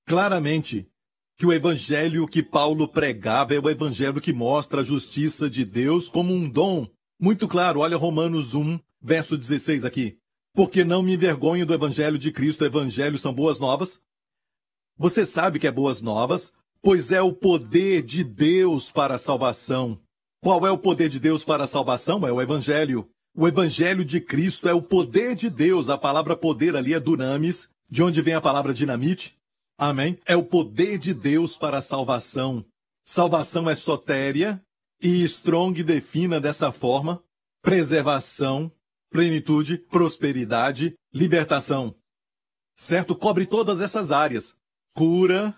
[0.06, 0.88] claramente
[1.36, 6.08] que o evangelho que Paulo pregava é o evangelho que mostra a justiça de Deus
[6.08, 6.88] como um dom.
[7.20, 10.20] Muito claro, olha Romanos 1, verso 16 aqui.
[10.54, 14.00] Porque não me envergonho do evangelho de Cristo, o evangelho são boas novas.
[14.98, 20.00] Você sabe que é boas novas, pois é o poder de Deus para a salvação.
[20.44, 22.28] Qual é o poder de Deus para a salvação?
[22.28, 23.10] É o evangelho.
[23.36, 25.90] O evangelho de Cristo é o poder de Deus.
[25.90, 29.36] A palavra poder ali é dunamis, de onde vem a palavra dinamite.
[29.78, 30.20] Amém?
[30.26, 32.64] É o poder de Deus para a salvação.
[33.04, 34.62] Salvação é sotéria
[35.02, 37.24] e Strong defina dessa forma:
[37.62, 38.72] preservação,
[39.14, 41.96] plenitude, prosperidade, libertação.
[42.76, 43.16] Certo?
[43.16, 44.56] Cobre todas essas áreas:
[44.94, 45.58] cura,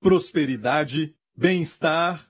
[0.00, 2.26] prosperidade, bem-estar,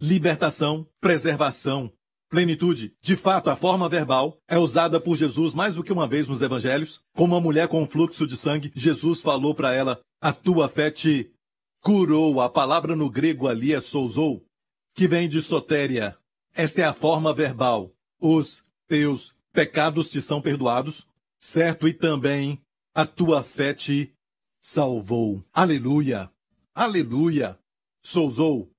[0.00, 1.90] libertação, preservação,
[2.30, 2.94] Plenitude.
[3.02, 6.42] De fato, a forma verbal é usada por Jesus mais do que uma vez nos
[6.42, 7.00] evangelhos.
[7.12, 10.92] Como uma mulher com um fluxo de sangue, Jesus falou para ela: A tua fé
[10.92, 11.28] te
[11.82, 12.40] curou.
[12.40, 14.44] A palavra no grego ali é souzou,
[14.94, 16.16] que vem de sotéria.
[16.54, 17.92] Esta é a forma verbal.
[18.20, 21.06] Os teus pecados te são perdoados,
[21.38, 21.88] certo?
[21.88, 22.60] E também
[22.94, 24.12] a tua fé te
[24.60, 25.44] salvou.
[25.52, 26.30] Aleluia!
[26.74, 27.58] Aleluia!
[28.02, 28.70] Souzou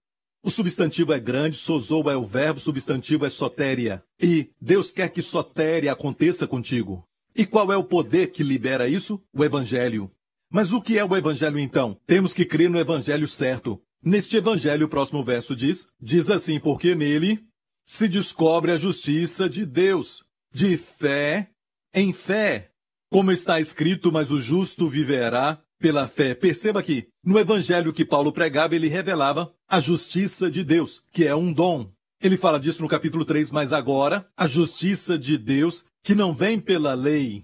[0.43, 4.03] o substantivo é grande, sozou é o verbo, substantivo é sotéria.
[4.19, 7.07] E Deus quer que sotéria aconteça contigo.
[7.35, 9.23] E qual é o poder que libera isso?
[9.31, 10.11] O Evangelho.
[10.51, 11.95] Mas o que é o Evangelho então?
[12.07, 13.79] Temos que crer no Evangelho certo.
[14.03, 17.45] Neste Evangelho, o próximo verso diz, diz assim, porque nele
[17.85, 21.49] se descobre a justiça de Deus, de fé
[21.93, 22.71] em fé.
[23.09, 26.33] Como está escrito, mas o justo viverá pela fé.
[26.33, 31.35] Perceba que, no evangelho que Paulo pregava, ele revelava a justiça de Deus, que é
[31.35, 31.91] um dom.
[32.21, 36.59] Ele fala disso no capítulo 3, mas agora, a justiça de Deus, que não vem
[36.59, 37.43] pela lei,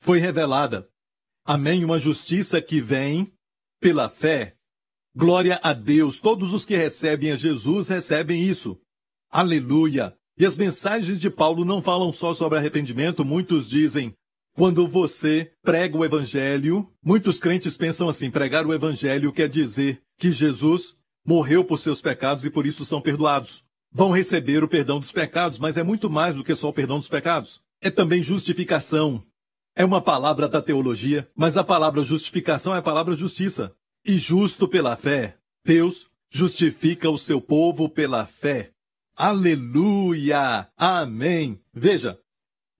[0.00, 0.88] foi revelada.
[1.46, 1.84] Amém?
[1.84, 3.32] Uma justiça que vem
[3.80, 4.56] pela fé.
[5.14, 6.18] Glória a Deus.
[6.18, 8.78] Todos os que recebem a Jesus recebem isso.
[9.30, 10.17] Aleluia.
[10.38, 14.14] E as mensagens de Paulo não falam só sobre arrependimento, muitos dizem,
[14.54, 20.30] quando você prega o evangelho, muitos crentes pensam assim: pregar o evangelho quer dizer que
[20.30, 20.94] Jesus
[21.26, 23.64] morreu por seus pecados e por isso são perdoados.
[23.92, 26.98] Vão receber o perdão dos pecados, mas é muito mais do que só o perdão
[26.98, 27.60] dos pecados.
[27.80, 29.22] É também justificação.
[29.74, 33.72] É uma palavra da teologia, mas a palavra justificação é a palavra justiça.
[34.04, 35.36] E justo pela fé.
[35.64, 38.72] Deus justifica o seu povo pela fé.
[39.20, 40.68] Aleluia!
[40.76, 41.58] Amém!
[41.74, 42.16] Veja,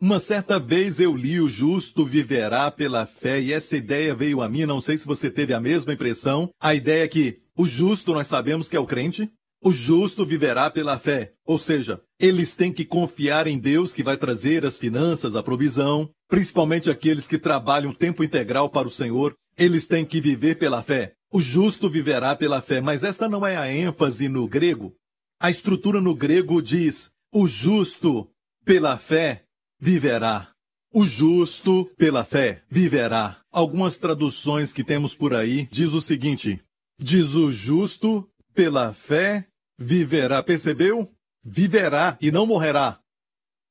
[0.00, 4.48] uma certa vez eu li O Justo Viverá pela Fé e essa ideia veio a
[4.48, 6.48] mim, não sei se você teve a mesma impressão.
[6.60, 9.28] A ideia é que o justo nós sabemos que é o crente,
[9.64, 14.16] o justo viverá pela fé, ou seja, eles têm que confiar em Deus que vai
[14.16, 19.88] trazer as finanças, a provisão, principalmente aqueles que trabalham tempo integral para o Senhor, eles
[19.88, 21.14] têm que viver pela fé.
[21.32, 24.94] O justo viverá pela fé, mas esta não é a ênfase no grego.
[25.40, 28.28] A estrutura no grego diz: o justo
[28.64, 29.44] pela fé
[29.80, 30.52] viverá.
[30.92, 33.40] O justo, pela fé, viverá.
[33.52, 36.60] Algumas traduções que temos por aí diz o seguinte:
[36.98, 39.46] diz o justo, pela fé,
[39.78, 40.42] viverá.
[40.42, 41.08] Percebeu?
[41.44, 43.00] Viverá e não morrerá.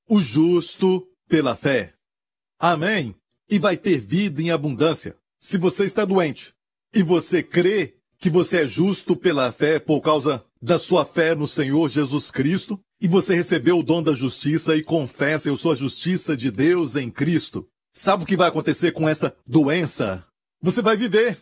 [0.07, 1.93] O justo, pela fé.
[2.57, 3.13] Amém.
[3.49, 5.17] E vai ter vida em abundância.
[5.39, 6.53] Se você está doente
[6.93, 11.47] e você crê que você é justo pela fé por causa da sua fé no
[11.47, 15.75] Senhor Jesus Cristo, e você recebeu o dom da justiça e confessa, eu sou a
[15.75, 17.67] justiça de Deus em Cristo.
[17.93, 20.25] Sabe o que vai acontecer com esta doença?
[20.61, 21.39] Você vai viver.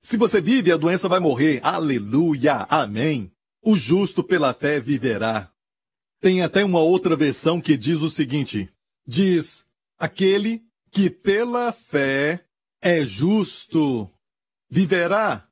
[0.00, 1.60] Se você vive, a doença vai morrer.
[1.62, 2.66] Aleluia!
[2.68, 3.30] Amém!
[3.64, 5.52] O justo pela fé viverá.
[6.20, 8.68] Tem até uma outra versão que diz o seguinte:
[9.06, 9.64] diz,
[9.98, 12.44] aquele que pela fé
[12.80, 14.10] é justo
[14.68, 15.48] viverá.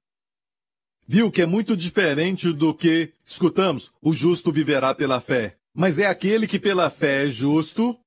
[1.12, 5.56] Viu que é muito diferente do que escutamos, o justo viverá pela fé.
[5.74, 7.98] Mas é aquele que pela fé é justo,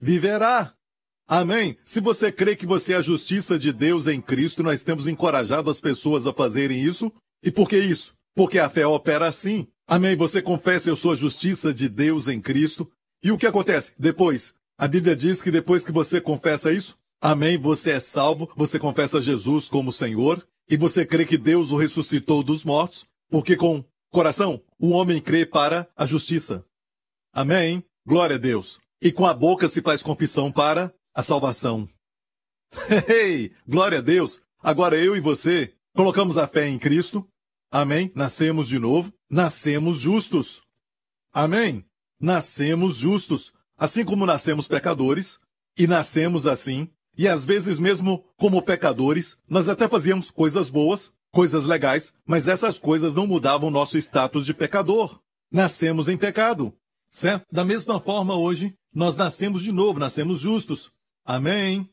[0.00, 0.72] viverá.
[1.28, 1.76] Amém?
[1.84, 5.68] Se você crê que você é a justiça de Deus em Cristo, nós temos encorajado
[5.68, 7.12] as pessoas a fazerem isso.
[7.42, 8.14] E por que isso?
[8.34, 9.68] Porque a fé opera assim.
[9.86, 10.16] Amém.
[10.16, 12.90] Você confessa a sua justiça de Deus em Cristo.
[13.22, 13.92] E o que acontece?
[13.98, 18.78] Depois, a Bíblia diz que depois que você confessa isso, amém, você é salvo, você
[18.78, 23.84] confessa Jesus como Senhor, e você crê que Deus o ressuscitou dos mortos, porque com
[24.10, 26.64] coração o homem crê para a justiça.
[27.32, 27.84] Amém.
[28.06, 28.80] Glória a Deus.
[29.00, 31.88] E com a boca se faz confissão para a salvação.
[33.08, 34.42] Hey, glória a Deus!
[34.60, 37.26] Agora eu e você colocamos a fé em Cristo.
[37.70, 38.10] Amém?
[38.14, 39.12] Nascemos de novo.
[39.30, 40.62] Nascemos justos.
[41.32, 41.84] Amém?
[42.20, 43.52] Nascemos justos.
[43.76, 45.38] Assim como nascemos pecadores,
[45.76, 51.66] e nascemos assim, e às vezes mesmo como pecadores, nós até fazíamos coisas boas, coisas
[51.66, 55.20] legais, mas essas coisas não mudavam nosso status de pecador.
[55.52, 56.72] Nascemos em pecado.
[57.10, 57.44] Certo?
[57.50, 60.90] Da mesma forma hoje, nós nascemos de novo, nascemos justos.
[61.24, 61.88] Amém?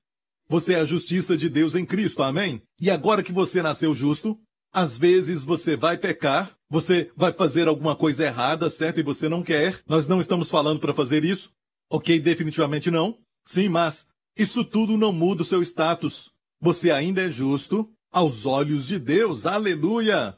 [0.49, 2.61] Você é a justiça de Deus em Cristo, amém?
[2.79, 4.37] E agora que você nasceu justo,
[4.71, 8.99] às vezes você vai pecar, você vai fazer alguma coisa errada, certo?
[8.99, 9.81] E você não quer.
[9.87, 11.51] Nós não estamos falando para fazer isso.
[11.89, 13.17] Ok, definitivamente não.
[13.45, 16.31] Sim, mas isso tudo não muda o seu status.
[16.59, 19.45] Você ainda é justo aos olhos de Deus.
[19.45, 20.37] Aleluia!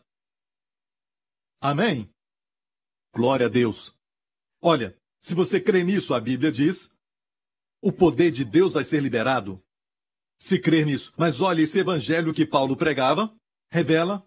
[1.62, 2.10] Amém?
[3.14, 3.93] Glória a Deus.
[4.62, 6.91] Olha, se você crê nisso, a Bíblia diz,
[7.82, 9.64] o poder de Deus vai ser liberado
[10.38, 11.14] se crer nisso.
[11.18, 13.34] Mas olha, esse evangelho que Paulo pregava
[13.72, 14.26] revela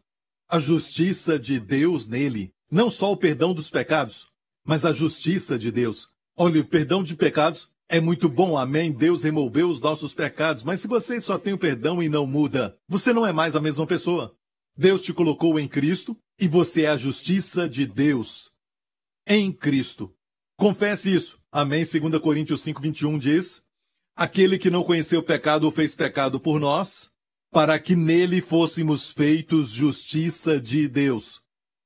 [0.49, 2.53] a justiça de Deus nele.
[2.71, 4.27] Não só o perdão dos pecados,
[4.65, 6.09] mas a justiça de Deus.
[6.37, 8.93] Olha, o perdão de pecados é muito bom, amém.
[8.93, 12.79] Deus removeu os nossos pecados, mas se você só tem o perdão e não muda,
[12.87, 14.37] você não é mais a mesma pessoa.
[14.77, 18.51] Deus te colocou em Cristo e você é a justiça de Deus.
[19.27, 20.15] Em Cristo.
[20.59, 21.39] Confesse isso.
[21.51, 21.83] Amém.
[21.83, 23.63] 2 Coríntios 5, 21 diz:
[24.15, 27.11] Aquele que não conheceu pecado fez pecado por nós,
[27.51, 31.41] para que nele fôssemos feitos justiça de Deus.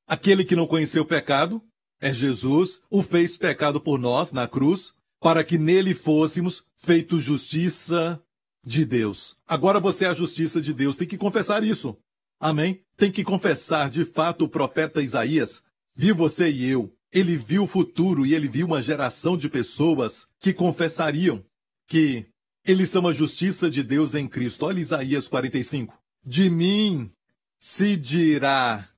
[0.07, 1.63] Aquele que não conheceu pecado,
[2.01, 4.93] é Jesus, o fez pecado por nós na cruz,
[5.23, 8.21] para que nele fôssemos feitos justiça
[8.65, 9.37] de Deus.
[9.47, 11.97] Agora você é a justiça de Deus, tem que confessar isso.
[12.41, 12.83] Amém?
[12.97, 15.63] Tem que confessar, de fato, o profeta Isaías
[15.95, 16.93] viu você e eu.
[17.13, 21.45] Ele viu o futuro e ele viu uma geração de pessoas que confessariam
[21.87, 22.27] que
[22.65, 24.67] eles são a justiça de Deus em Cristo.
[24.67, 25.97] Olha Isaías 45.
[26.25, 27.13] De mim
[27.59, 28.89] se dirá,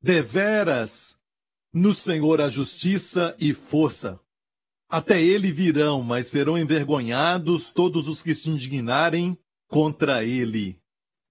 [0.00, 1.16] deveras,
[1.72, 4.20] no Senhor a justiça e força.
[4.92, 10.76] Até ele virão, mas serão envergonhados todos os que se indignarem contra ele.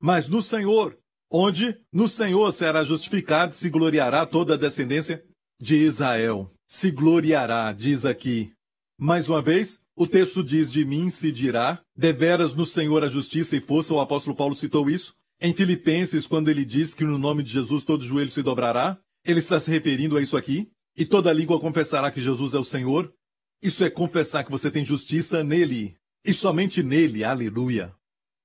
[0.01, 0.97] Mas no Senhor,
[1.30, 5.24] onde no Senhor será justificado, se gloriará toda a descendência
[5.59, 6.49] de Israel.
[6.66, 8.51] Se gloriará, diz aqui.
[8.99, 13.55] Mais uma vez, o texto diz: De mim se dirá, deveras no Senhor a justiça
[13.55, 13.93] e força.
[13.93, 15.14] O apóstolo Paulo citou isso.
[15.39, 19.38] Em Filipenses, quando ele diz que no nome de Jesus todo joelho se dobrará, ele
[19.38, 20.68] está se referindo a isso aqui.
[20.97, 23.14] E toda língua confessará que Jesus é o Senhor.
[23.62, 25.95] Isso é confessar que você tem justiça nele.
[26.26, 27.24] E somente nele.
[27.24, 27.93] Aleluia.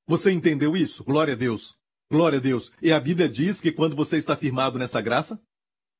[0.06, 1.02] Você entendeu isso?
[1.04, 1.74] Glória a Deus.
[2.10, 2.70] Glória a Deus.
[2.80, 5.40] E a Bíblia diz que quando você está firmado nesta graça,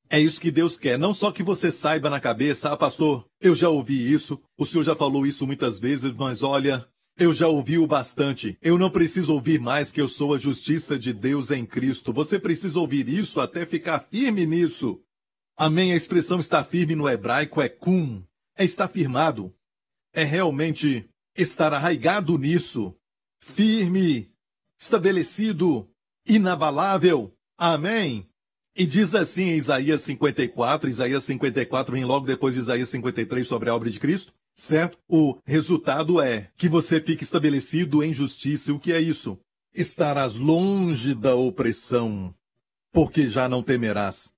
[0.09, 3.53] é isso que Deus quer, não só que você saiba na cabeça, ah, pastor, eu
[3.53, 6.87] já ouvi isso, o senhor já falou isso muitas vezes, mas olha,
[7.19, 8.57] eu já ouvi o bastante.
[8.61, 12.13] Eu não preciso ouvir mais que eu sou a justiça de Deus em Cristo.
[12.13, 15.01] Você precisa ouvir isso até ficar firme nisso.
[15.57, 15.91] Amém.
[15.91, 18.23] A expressão estar firme no hebraico é kum.
[18.57, 19.53] É estar firmado.
[20.11, 22.95] É realmente estar arraigado nisso.
[23.39, 24.31] Firme.
[24.77, 25.89] Estabelecido.
[26.25, 27.33] Inabalável.
[27.57, 28.27] Amém.
[28.79, 33.71] E diz assim em Isaías 54, Isaías 54 vem logo depois de Isaías 53 sobre
[33.71, 34.99] a obra de Cristo, certo?
[35.09, 38.71] O resultado é que você fique estabelecido em justiça.
[38.71, 39.39] O que é isso?
[39.73, 42.31] Estarás longe da opressão,
[42.91, 44.33] porque já não temerás.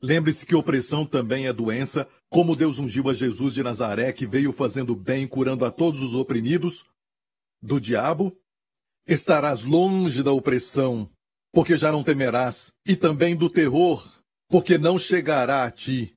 [0.00, 4.52] Lembre-se que opressão também é doença, como Deus ungiu a Jesus de Nazaré, que veio
[4.52, 6.84] fazendo bem, curando a todos os oprimidos
[7.62, 8.36] do diabo.
[9.06, 11.10] Estarás longe da opressão,
[11.52, 14.06] porque já não temerás, e também do terror,
[14.48, 16.14] porque não chegará a ti.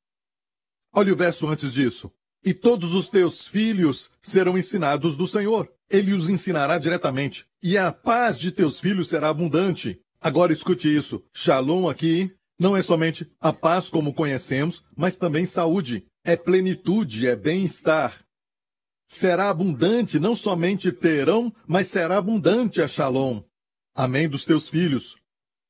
[0.93, 2.11] Olha o verso antes disso.
[2.43, 5.71] E todos os teus filhos serão ensinados do Senhor.
[5.89, 7.45] Ele os ensinará diretamente.
[7.61, 10.01] E a paz de teus filhos será abundante.
[10.19, 11.23] Agora escute isso.
[11.33, 16.05] Shalom aqui não é somente a paz como conhecemos, mas também saúde.
[16.23, 18.23] É plenitude, é bem-estar.
[19.07, 23.41] Será abundante, não somente terão, mas será abundante a Shalom.
[23.95, 25.17] Amém dos teus filhos.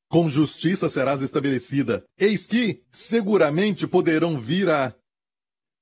[0.09, 2.03] Com justiça serás estabelecida.
[2.19, 4.93] Eis que, seguramente, poderão vir a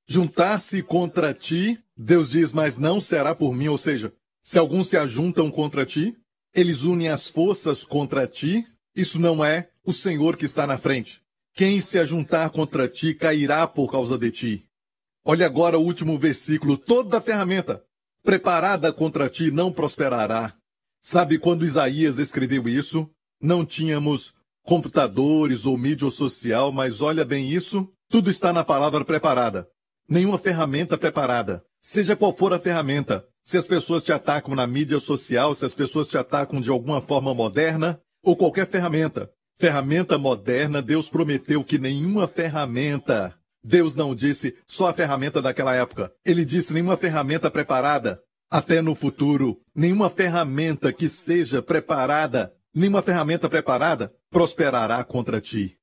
[0.08, 1.84] juntar-se contra ti.
[1.98, 3.68] Deus diz, mas não será por mim.
[3.68, 6.16] Ou seja, se alguns se ajuntam contra ti,
[6.54, 8.64] eles unem as forças contra ti.
[8.96, 11.20] Isso não é o Senhor que está na frente.
[11.56, 14.70] Quem se ajuntar contra ti cairá por causa de ti.
[15.26, 16.78] Olha agora o último versículo.
[16.78, 17.84] Toda ferramenta
[18.24, 20.54] preparada contra ti não prosperará.
[21.02, 23.10] Sabe quando Isaías escreveu isso?
[23.42, 27.92] Não tínhamos computadores ou mídia social, mas olha bem isso.
[28.08, 29.68] Tudo está na palavra preparada.
[30.08, 31.64] Nenhuma ferramenta preparada.
[31.82, 33.26] Seja qual for a ferramenta.
[33.44, 37.02] Se as pessoas te atacam na mídia social, se as pessoas te atacam de alguma
[37.02, 39.32] forma moderna, ou qualquer ferramenta.
[39.60, 43.36] Ferramenta moderna, Deus prometeu que nenhuma ferramenta.
[43.62, 46.14] Deus não disse só a ferramenta daquela época.
[46.26, 48.22] Ele disse nenhuma ferramenta preparada.
[48.50, 55.78] Até no futuro, nenhuma ferramenta que seja preparada, nenhuma ferramenta preparada prosperará contra ti.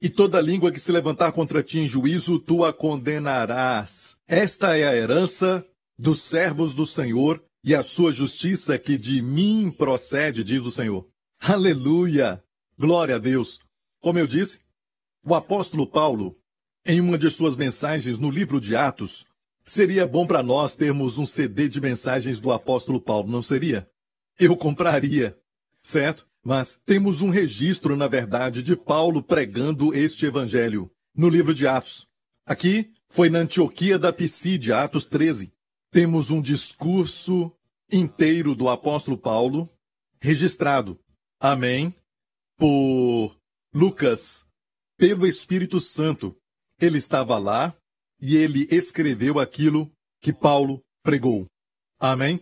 [0.00, 4.16] E toda língua que se levantar contra ti em juízo, tu a condenarás.
[4.28, 5.66] Esta é a herança
[5.98, 11.04] dos servos do Senhor e a sua justiça que de mim procede, diz o Senhor.
[11.40, 12.45] Aleluia!
[12.78, 13.58] Glória a Deus!
[14.00, 14.60] Como eu disse,
[15.24, 16.36] o apóstolo Paulo,
[16.84, 19.26] em uma de suas mensagens no livro de Atos,
[19.64, 23.88] seria bom para nós termos um CD de mensagens do apóstolo Paulo, não seria?
[24.38, 25.36] Eu compraria,
[25.80, 26.26] certo?
[26.44, 32.06] Mas temos um registro, na verdade, de Paulo pregando este evangelho no livro de Atos.
[32.44, 35.52] Aqui foi na Antioquia da Pisídia, Atos 13.
[35.90, 37.50] Temos um discurso
[37.90, 39.68] inteiro do apóstolo Paulo
[40.20, 41.00] registrado
[41.40, 41.94] Amém.
[42.58, 43.36] Por
[43.74, 44.44] Lucas,
[44.96, 46.34] pelo Espírito Santo.
[46.80, 47.76] Ele estava lá
[48.20, 51.46] e ele escreveu aquilo que Paulo pregou.
[52.00, 52.40] Amém?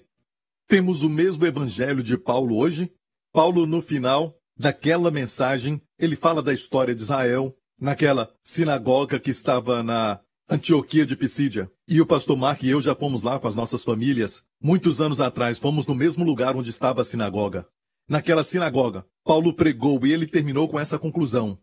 [0.68, 2.92] Temos o mesmo evangelho de Paulo hoje.
[3.32, 9.82] Paulo, no final daquela mensagem, ele fala da história de Israel, naquela sinagoga que estava
[9.82, 11.68] na Antioquia de Pisídia.
[11.88, 14.44] E o pastor Mark e eu já fomos lá com as nossas famílias.
[14.62, 17.66] Muitos anos atrás, fomos no mesmo lugar onde estava a sinagoga
[18.08, 19.06] naquela sinagoga.
[19.24, 21.58] Paulo pregou e ele terminou com essa conclusão.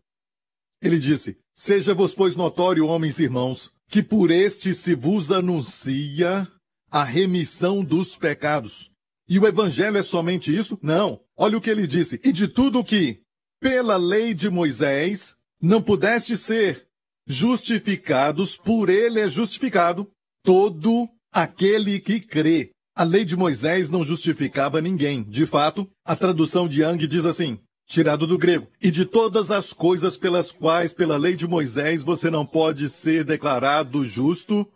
[0.82, 6.48] Ele disse: Seja-vos, pois, notório, homens e irmãos, que por este se vos anuncia
[6.90, 8.90] a remissão dos pecados.
[9.28, 10.78] E o evangelho é somente isso?
[10.82, 11.20] Não.
[11.36, 12.20] Olha o que ele disse.
[12.24, 13.22] E de tudo que,
[13.60, 16.86] pela lei de Moisés, não pudeste ser
[17.26, 20.10] justificados, por ele é justificado
[20.42, 22.72] todo aquele que crê.
[22.94, 25.22] A lei de Moisés não justificava ninguém.
[25.22, 29.72] De fato, a tradução de Yang diz assim, tirado do grego, e de todas as
[29.72, 34.66] coisas pelas quais, pela lei de Moisés, você não pode ser declarado justo,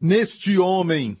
[0.00, 1.16] neste homem,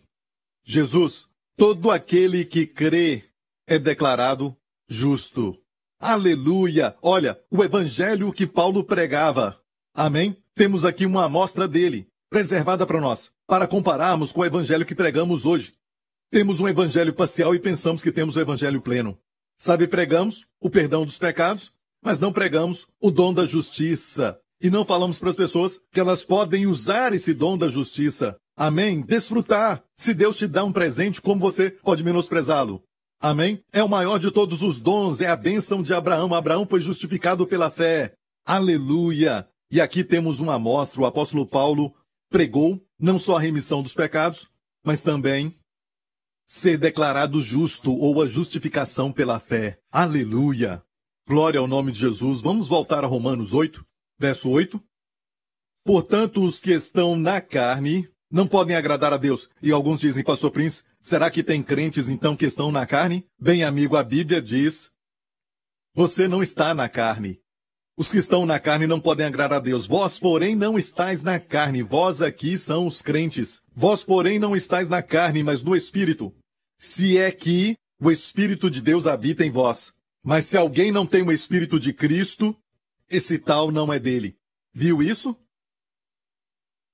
[0.64, 1.26] Jesus,
[1.56, 3.24] todo aquele que crê
[3.66, 4.56] é declarado
[4.88, 5.56] justo.
[5.98, 6.96] Aleluia!
[7.02, 9.60] Olha, o evangelho que Paulo pregava.
[9.94, 10.36] Amém?
[10.54, 15.46] Temos aqui uma amostra dele, preservada para nós, para compararmos com o evangelho que pregamos
[15.46, 15.75] hoje.
[16.36, 19.18] Temos um evangelho parcial e pensamos que temos o evangelho pleno.
[19.56, 21.70] Sabe, pregamos o perdão dos pecados,
[22.04, 24.38] mas não pregamos o dom da justiça.
[24.60, 28.36] E não falamos para as pessoas que elas podem usar esse dom da justiça.
[28.54, 29.00] Amém?
[29.00, 29.82] Desfrutar.
[29.96, 32.82] Se Deus te dá um presente, como você pode menosprezá-lo?
[33.18, 33.58] Amém?
[33.72, 36.34] É o maior de todos os dons, é a bênção de Abraão.
[36.34, 38.12] Abraão foi justificado pela fé.
[38.44, 39.48] Aleluia!
[39.70, 41.00] E aqui temos uma amostra.
[41.00, 41.94] O apóstolo Paulo
[42.30, 44.46] pregou não só a remissão dos pecados,
[44.84, 45.50] mas também
[46.46, 49.78] ser declarado justo ou a justificação pela fé.
[49.90, 50.80] Aleluia!
[51.28, 52.40] Glória ao nome de Jesus.
[52.40, 53.84] Vamos voltar a Romanos 8,
[54.16, 54.80] verso 8.
[55.84, 59.48] Portanto, os que estão na carne não podem agradar a Deus.
[59.60, 63.26] E alguns dizem, Pastor Prince, será que tem crentes então que estão na carne?
[63.40, 64.90] Bem, amigo, a Bíblia diz:
[65.94, 67.40] Você não está na carne.
[67.98, 69.86] Os que estão na carne não podem agradar a Deus.
[69.86, 71.82] Vós, porém, não estáis na carne.
[71.82, 73.62] Vós aqui são os crentes.
[73.74, 76.34] Vós, porém, não estáis na carne, mas no Espírito.
[76.78, 79.94] Se é que o Espírito de Deus habita em vós.
[80.22, 82.54] Mas se alguém não tem o Espírito de Cristo,
[83.08, 84.36] esse tal não é dele.
[84.74, 85.34] Viu isso?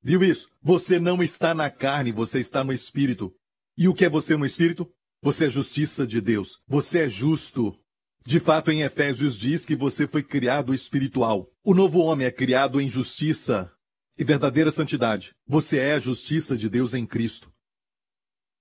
[0.02, 0.48] Viu isso?
[0.62, 3.34] Você não está na carne, você está no Espírito.
[3.76, 4.88] E o que é você no Espírito?
[5.20, 6.60] Você é justiça de Deus.
[6.68, 7.76] Você é justo.
[8.24, 11.50] De fato, em Efésios diz que você foi criado espiritual.
[11.64, 13.72] O novo homem é criado em justiça
[14.16, 15.34] e verdadeira santidade.
[15.46, 17.52] Você é a justiça de Deus em Cristo.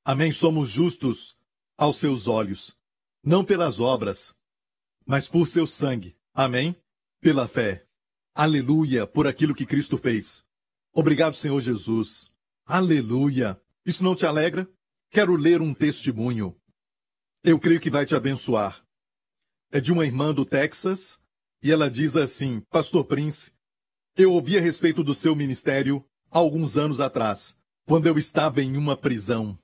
[0.03, 0.31] Amém?
[0.31, 1.35] Somos justos
[1.77, 2.75] aos seus olhos,
[3.23, 4.33] não pelas obras,
[5.05, 6.17] mas por seu sangue.
[6.33, 6.75] Amém?
[7.19, 7.85] Pela fé.
[8.33, 10.43] Aleluia por aquilo que Cristo fez.
[10.91, 12.31] Obrigado, Senhor Jesus.
[12.65, 13.61] Aleluia.
[13.85, 14.67] Isso não te alegra?
[15.11, 16.59] Quero ler um testemunho.
[17.43, 18.80] Eu creio que vai te abençoar
[19.71, 21.19] é de uma irmã do Texas,
[21.63, 23.51] e ela diz assim: Pastor Prince,
[24.17, 27.55] eu ouvi a respeito do seu ministério há alguns anos atrás,
[27.85, 29.57] quando eu estava em uma prisão.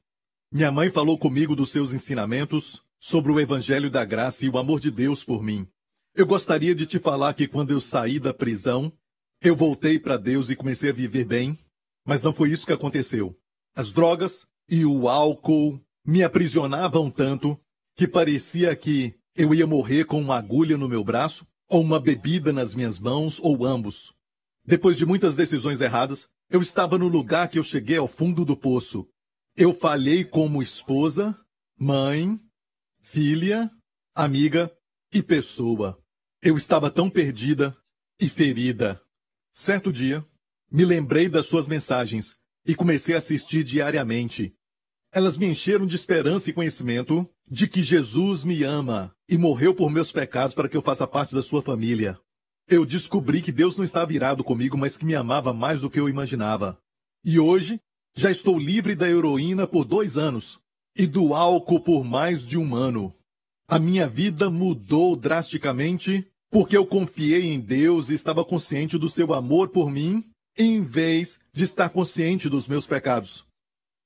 [0.51, 4.79] Minha mãe falou comigo dos seus ensinamentos sobre o Evangelho da Graça e o amor
[4.79, 5.67] de Deus por mim.
[6.15, 8.91] Eu gostaria de te falar que quando eu saí da prisão,
[9.41, 11.57] Eu voltei para Deus e comecei a viver bem,
[12.05, 13.37] mas não foi isso que aconteceu.
[13.75, 17.59] As drogas e o álcool me aprisionavam tanto
[17.95, 22.51] que parecia que eu ia morrer com uma agulha no meu braço, ou uma bebida
[22.51, 24.11] nas minhas mãos, ou ambos.
[24.65, 28.57] Depois de muitas decisões erradas, eu estava no lugar que eu cheguei ao fundo do
[28.57, 29.07] poço.
[29.55, 31.37] Eu falhei como esposa,
[31.79, 32.39] mãe,
[32.99, 33.69] filha,
[34.15, 34.71] amiga
[35.13, 35.97] e pessoa.
[36.41, 37.77] Eu estava tão perdida
[38.19, 38.99] e ferida.
[39.51, 40.25] Certo dia,
[40.71, 42.35] me lembrei das suas mensagens
[42.65, 44.55] e comecei a assistir diariamente.
[45.11, 49.89] Elas me encheram de esperança e conhecimento de que Jesus me ama e morreu por
[49.89, 52.19] meus pecados para que eu faça parte da sua família.
[52.67, 55.99] Eu descobri que Deus não estava irado comigo, mas que me amava mais do que
[55.99, 56.77] eu imaginava.
[57.23, 57.79] E hoje,
[58.15, 60.59] já estou livre da heroína por dois anos
[60.95, 63.13] e do álcool por mais de um ano.
[63.69, 69.33] A minha vida mudou drasticamente porque eu confiei em Deus e estava consciente do seu
[69.33, 70.23] amor por mim,
[70.57, 73.45] em vez de estar consciente dos meus pecados.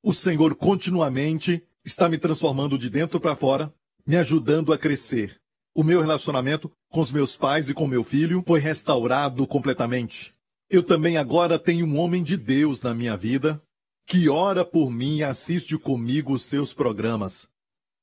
[0.04, 3.74] O Senhor continuamente está me transformando de dentro para fora,
[4.06, 5.40] me ajudando a crescer.
[5.76, 10.34] O meu relacionamento com os meus pais e com meu filho foi restaurado completamente.
[10.70, 13.62] Eu também agora tenho um homem de Deus na minha vida
[14.06, 17.48] que ora por mim e assiste comigo os seus programas.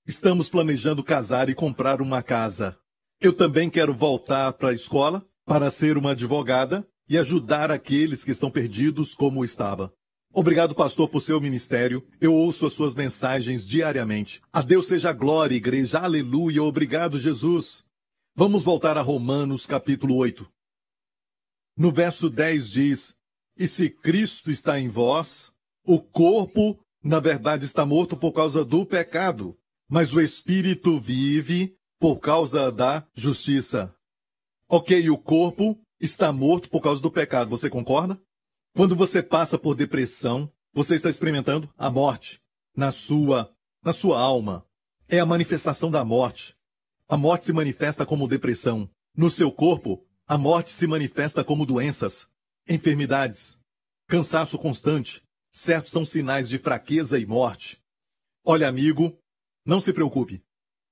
[0.07, 2.79] Estamos planejando casar e comprar uma casa.
[3.21, 8.31] Eu também quero voltar para a escola para ser uma advogada e ajudar aqueles que
[8.31, 9.93] estão perdidos como estava.
[10.33, 12.07] Obrigado, pastor, por seu ministério.
[12.21, 14.41] Eu ouço as suas mensagens diariamente.
[14.53, 16.01] A Deus seja a glória, igreja.
[16.01, 16.63] Aleluia.
[16.63, 17.85] Obrigado, Jesus.
[18.37, 20.47] Vamos voltar a Romanos, capítulo 8.
[21.77, 23.15] No verso 10 diz:
[23.57, 25.53] E se Cristo está em vós,
[25.85, 29.57] o corpo, na verdade, está morto por causa do pecado,
[29.89, 33.95] mas o espírito vive por causa da justiça.
[34.69, 38.21] Ok, o corpo está morto por causa do pecado, você concorda?
[38.75, 42.41] Quando você passa por depressão, você está experimentando a morte
[42.77, 43.53] na sua,
[43.83, 44.65] na sua alma.
[45.09, 46.57] É a manifestação da morte.
[47.09, 48.89] A morte se manifesta como depressão.
[49.17, 52.29] No seu corpo, a morte se manifesta como doenças,
[52.69, 53.59] enfermidades,
[54.07, 55.23] cansaço constante.
[55.51, 57.83] Certos são sinais de fraqueza e morte.
[58.45, 59.19] Olha, amigo,
[59.67, 60.45] não se preocupe.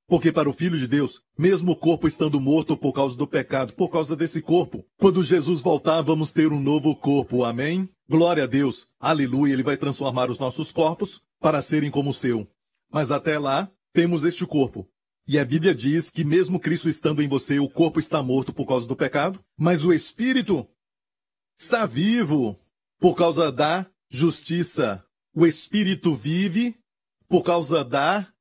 [0.09, 3.75] Porque para o Filho de Deus, mesmo o corpo estando morto por causa do pecado,
[3.75, 7.45] por causa desse corpo, quando Jesus voltar, vamos ter um novo corpo.
[7.45, 7.89] Amém?
[8.09, 8.87] Glória a Deus.
[9.01, 9.53] Aleluia.
[9.53, 12.49] Ele vai transformar os nossos corpos para serem como o seu.
[12.93, 14.89] Mas até lá, temos este corpo.
[15.27, 18.65] E a Bíblia diz que mesmo Cristo estando em você, o corpo está morto por
[18.65, 20.65] causa do pecado, mas o espírito
[21.59, 22.57] está vivo
[23.01, 25.05] por causa da justiça.
[25.35, 26.77] O espírito vive
[27.29, 28.33] por causa da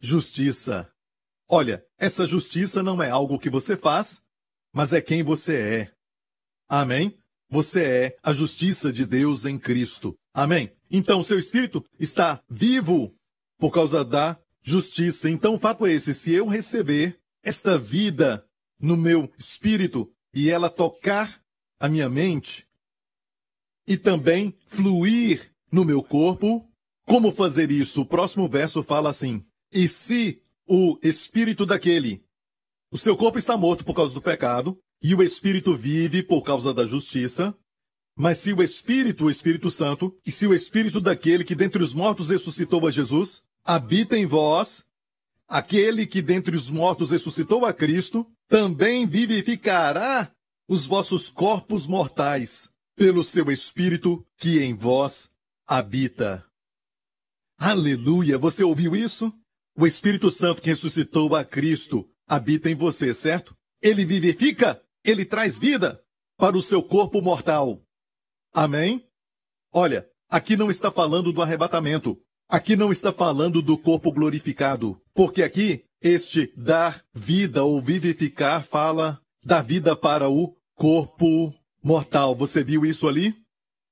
[0.00, 0.89] justiça.
[1.52, 4.20] Olha, essa justiça não é algo que você faz,
[4.72, 5.92] mas é quem você é.
[6.68, 7.18] Amém?
[7.50, 10.16] Você é a justiça de Deus em Cristo.
[10.32, 10.72] Amém?
[10.88, 13.12] Então, seu espírito está vivo
[13.58, 15.28] por causa da justiça.
[15.28, 18.46] Então, o fato é esse: se eu receber esta vida
[18.80, 21.42] no meu espírito e ela tocar
[21.80, 22.64] a minha mente
[23.88, 26.64] e também fluir no meu corpo,
[27.04, 28.02] como fazer isso?
[28.02, 30.39] O próximo verso fala assim: E se
[30.72, 32.24] o espírito daquele.
[32.92, 36.72] O seu corpo está morto por causa do pecado, e o espírito vive por causa
[36.72, 37.52] da justiça.
[38.16, 41.92] Mas se o espírito, o Espírito Santo, e se o espírito daquele que dentre os
[41.92, 44.84] mortos ressuscitou a Jesus, habita em vós,
[45.48, 50.32] aquele que dentre os mortos ressuscitou a Cristo, também vivificará
[50.68, 55.30] os vossos corpos mortais, pelo seu espírito que em vós
[55.66, 56.46] habita.
[57.58, 58.38] Aleluia!
[58.38, 59.32] Você ouviu isso?
[59.80, 63.56] O Espírito Santo que ressuscitou a Cristo habita em você, certo?
[63.80, 65.98] Ele vivifica, ele traz vida
[66.36, 67.82] para o seu corpo mortal.
[68.52, 69.02] Amém?
[69.72, 72.20] Olha, aqui não está falando do arrebatamento.
[72.46, 75.00] Aqui não está falando do corpo glorificado.
[75.14, 82.36] Porque aqui, este dar vida ou vivificar fala da vida para o corpo mortal.
[82.36, 83.34] Você viu isso ali?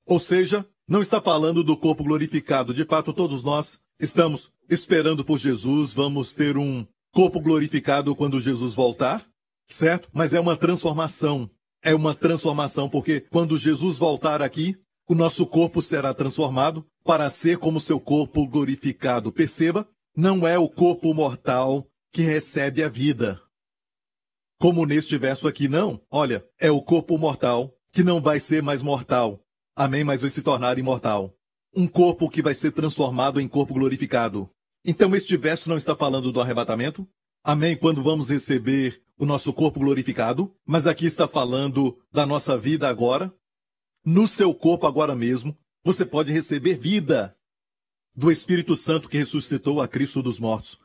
[0.07, 2.75] Ou seja, não está falando do corpo glorificado.
[2.75, 8.75] De fato, todos nós Estamos esperando por Jesus, vamos ter um corpo glorificado quando Jesus
[8.75, 9.27] voltar,
[9.67, 10.09] certo?
[10.13, 11.51] Mas é uma transformação.
[11.83, 14.77] É uma transformação porque quando Jesus voltar aqui,
[15.09, 19.33] o nosso corpo será transformado para ser como seu corpo glorificado.
[19.33, 23.41] Perceba, não é o corpo mortal que recebe a vida.
[24.61, 26.03] Como neste verso aqui, não.
[26.11, 29.41] Olha, é o corpo mortal que não vai ser mais mortal.
[29.75, 30.03] Amém?
[30.03, 31.39] Mas vai se tornar imortal
[31.75, 34.51] um corpo que vai ser transformado em corpo glorificado.
[34.85, 37.07] Então este verso não está falando do arrebatamento?
[37.45, 37.77] Amém?
[37.77, 43.33] Quando vamos receber o nosso corpo glorificado, mas aqui está falando da nossa vida agora,
[44.05, 47.37] no seu corpo agora mesmo, você pode receber vida
[48.15, 50.79] do Espírito Santo que ressuscitou a Cristo dos mortos.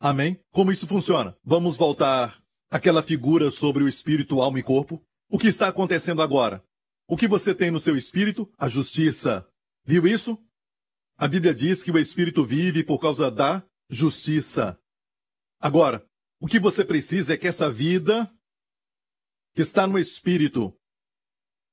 [0.00, 0.38] Amém?
[0.50, 1.36] Como isso funciona?
[1.44, 5.02] Vamos voltar àquela figura sobre o espírito, alma e corpo.
[5.30, 6.62] O que está acontecendo agora?
[7.08, 8.50] O que você tem no seu espírito?
[8.58, 9.46] A justiça.
[9.84, 10.38] Viu isso?
[11.18, 14.78] A Bíblia diz que o espírito vive por causa da justiça.
[15.58, 16.06] Agora,
[16.38, 18.30] o que você precisa é que essa vida
[19.54, 20.78] que está no espírito,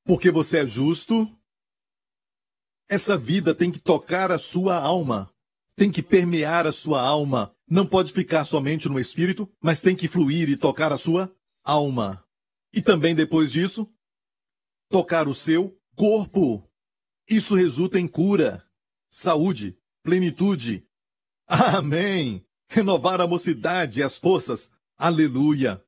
[0.05, 1.27] porque você é justo,
[2.87, 5.29] essa vida tem que tocar a sua alma,
[5.75, 10.07] tem que permear a sua alma, não pode ficar somente no espírito, mas tem que
[10.07, 11.29] fluir e tocar a sua
[11.61, 12.25] alma.
[12.71, 13.93] E também depois disso,
[14.89, 16.65] tocar o seu corpo.
[17.27, 18.65] Isso resulta em cura,
[19.13, 20.83] saúde, plenitude.
[21.47, 22.43] Amém!
[22.67, 24.71] Renovar a mocidade e as forças.
[24.97, 25.83] Aleluia!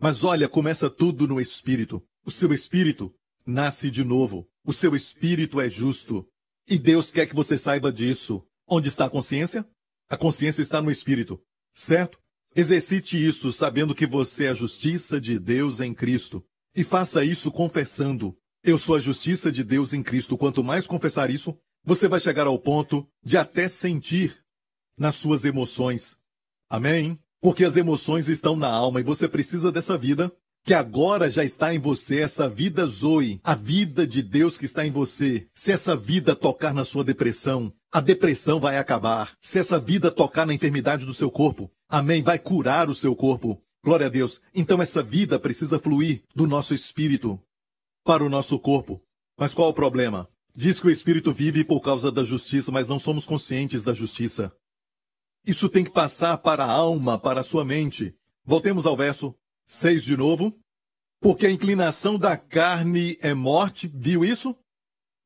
[0.00, 2.04] Mas olha, começa tudo no espírito.
[2.26, 3.14] O seu espírito
[3.46, 4.48] nasce de novo.
[4.66, 6.26] O seu espírito é justo.
[6.66, 8.44] E Deus quer que você saiba disso.
[8.66, 9.64] Onde está a consciência?
[10.08, 11.40] A consciência está no espírito,
[11.72, 12.18] certo?
[12.56, 16.44] Exercite isso sabendo que você é a justiça de Deus em Cristo.
[16.74, 18.36] E faça isso confessando.
[18.64, 20.36] Eu sou a justiça de Deus em Cristo.
[20.36, 24.36] Quanto mais confessar isso, você vai chegar ao ponto de até sentir
[24.98, 26.16] nas suas emoções.
[26.68, 27.18] Amém?
[27.40, 30.32] Porque as emoções estão na alma e você precisa dessa vida
[30.64, 34.86] que agora já está em você, essa vida Zoe, a vida de Deus que está
[34.86, 35.46] em você.
[35.52, 39.36] Se essa vida tocar na sua depressão, a depressão vai acabar.
[39.38, 43.62] Se essa vida tocar na enfermidade do seu corpo, amém, vai curar o seu corpo.
[43.84, 44.40] Glória a Deus.
[44.54, 47.38] Então essa vida precisa fluir do nosso espírito
[48.02, 49.02] para o nosso corpo.
[49.38, 50.26] Mas qual o problema?
[50.56, 54.54] Diz que o espírito vive por causa da justiça, mas não somos conscientes da justiça.
[55.44, 58.14] Isso tem que passar para a alma, para a sua mente.
[58.44, 59.34] Voltemos ao verso
[59.66, 60.56] 6 de novo.
[61.20, 64.56] Porque a inclinação da carne é morte, viu isso?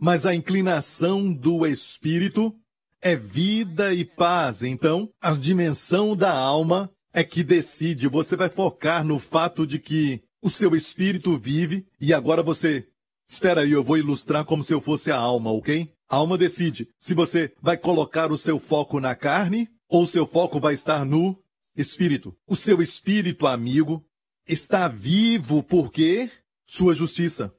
[0.00, 2.54] Mas a inclinação do espírito
[3.02, 4.62] é vida e paz.
[4.62, 8.08] Então, a dimensão da alma é que decide.
[8.08, 12.87] Você vai focar no fato de que o seu espírito vive e agora você.
[13.28, 15.92] Espera aí, eu vou ilustrar como se eu fosse a alma, ok?
[16.08, 20.58] A alma decide se você vai colocar o seu foco na carne ou seu foco
[20.58, 21.38] vai estar no
[21.76, 22.34] espírito.
[22.46, 24.02] O seu espírito amigo
[24.46, 26.30] está vivo porque
[26.64, 27.54] sua justiça.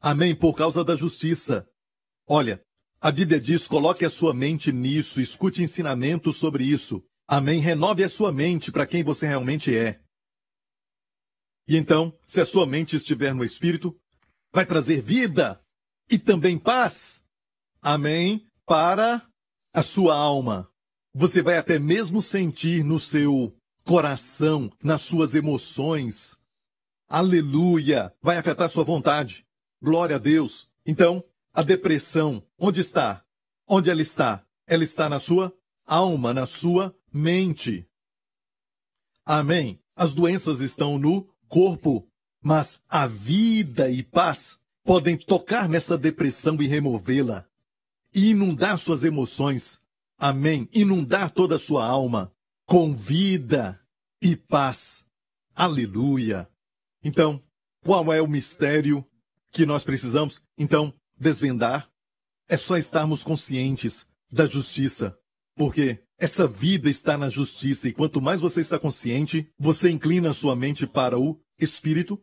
[0.00, 1.68] Amém, por causa da justiça.
[2.28, 2.62] Olha,
[3.00, 7.04] a Bíblia diz: coloque a sua mente nisso, escute ensinamentos sobre isso.
[7.26, 10.00] Amém, renove a sua mente para quem você realmente é.
[11.66, 13.96] E então, se a sua mente estiver no Espírito,
[14.56, 15.60] vai trazer vida
[16.10, 17.26] e também paz.
[17.82, 19.20] Amém, para
[19.70, 20.66] a sua alma.
[21.12, 23.54] Você vai até mesmo sentir no seu
[23.84, 26.38] coração, nas suas emoções.
[27.06, 28.14] Aleluia!
[28.22, 29.46] Vai afetar sua vontade.
[29.82, 30.66] Glória a Deus.
[30.86, 33.22] Então, a depressão, onde está?
[33.68, 34.42] Onde ela está?
[34.66, 35.52] Ela está na sua
[35.84, 37.86] alma, na sua mente.
[39.22, 39.78] Amém.
[39.94, 42.10] As doenças estão no corpo,
[42.46, 47.44] mas a vida e paz podem tocar nessa depressão e removê-la
[48.14, 49.80] e inundar suas emoções
[50.18, 50.68] Amém.
[50.72, 52.32] Inundar toda a sua alma
[52.64, 53.78] com vida
[54.20, 55.04] e paz.
[55.54, 56.48] Aleluia.
[57.04, 57.42] Então,
[57.84, 59.06] qual é o mistério
[59.52, 61.90] que nós precisamos, então, desvendar?
[62.48, 65.18] É só estarmos conscientes da justiça.
[65.54, 70.56] Porque essa vida está na justiça e quanto mais você está consciente, você inclina sua
[70.56, 72.22] mente para o espírito.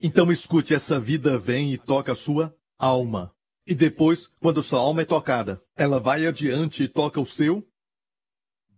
[0.00, 3.34] Então escute, essa vida vem e toca a sua alma.
[3.66, 7.66] E depois, quando sua alma é tocada, ela vai adiante e toca o seu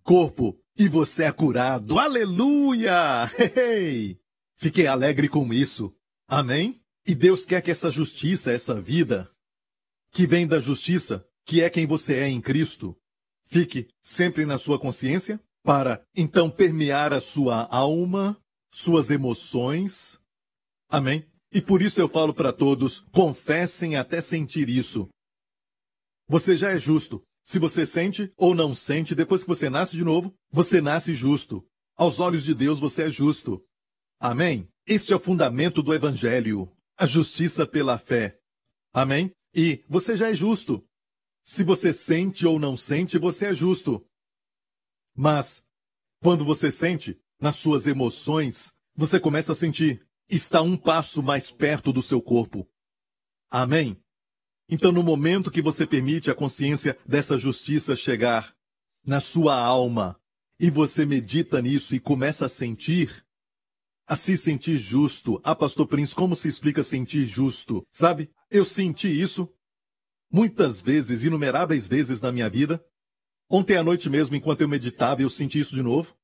[0.03, 0.59] corpo.
[0.79, 1.99] E você é curado.
[1.99, 3.27] Aleluia!
[3.57, 4.19] Hey!
[4.57, 5.95] Fiquei alegre com isso.
[6.29, 6.81] Amém?
[7.07, 9.31] E Deus quer que essa justiça, essa vida,
[10.13, 12.97] que vem da justiça, que é quem você é em Cristo,
[13.45, 18.37] fique sempre na sua consciência, para então permear a sua alma,
[18.69, 20.19] suas emoções.
[20.89, 21.27] Amém?
[21.53, 25.09] E por isso eu falo para todos: confessem até sentir isso.
[26.29, 27.23] Você já é justo.
[27.43, 31.65] Se você sente ou não sente, depois que você nasce de novo, você nasce justo.
[31.97, 33.65] Aos olhos de Deus você é justo.
[34.19, 34.69] Amém?
[34.87, 36.71] Este é o fundamento do Evangelho.
[36.99, 38.39] A justiça pela fé.
[38.93, 39.31] Amém?
[39.55, 40.85] E você já é justo.
[41.43, 44.05] Se você sente ou não sente, você é justo.
[45.15, 45.63] Mas,
[46.21, 51.93] quando você sente, nas suas emoções, você começa a sentir está um passo mais perto
[51.93, 52.69] do seu corpo.
[53.51, 53.97] Amém?
[54.69, 58.55] Então, no momento que você permite a consciência dessa justiça chegar
[59.05, 60.21] na sua alma,
[60.59, 63.25] e você medita nisso e começa a sentir,
[64.07, 65.41] a se sentir justo.
[65.45, 67.87] Ah, pastor Prince, como se explica sentir justo?
[67.91, 68.31] Sabe?
[68.51, 69.53] Eu senti isso
[70.31, 72.85] muitas vezes, inumeráveis vezes na minha vida.
[73.51, 76.17] Ontem à noite mesmo, enquanto eu meditava, eu senti isso de novo.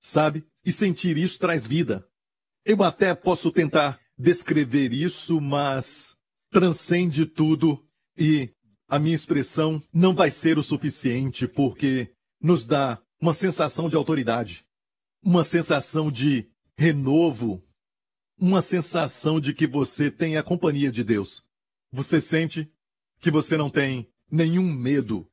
[0.00, 0.46] Sabe?
[0.64, 2.06] E sentir isso traz vida.
[2.64, 6.14] Eu até posso tentar descrever isso, mas
[6.50, 7.84] transcende tudo
[8.16, 8.50] e
[8.88, 14.64] a minha expressão não vai ser o suficiente porque nos dá uma sensação de autoridade,
[15.24, 17.64] uma sensação de renovo,
[18.38, 21.42] uma sensação de que você tem a companhia de Deus.
[21.90, 22.70] Você sente
[23.20, 25.26] que você não tem nenhum medo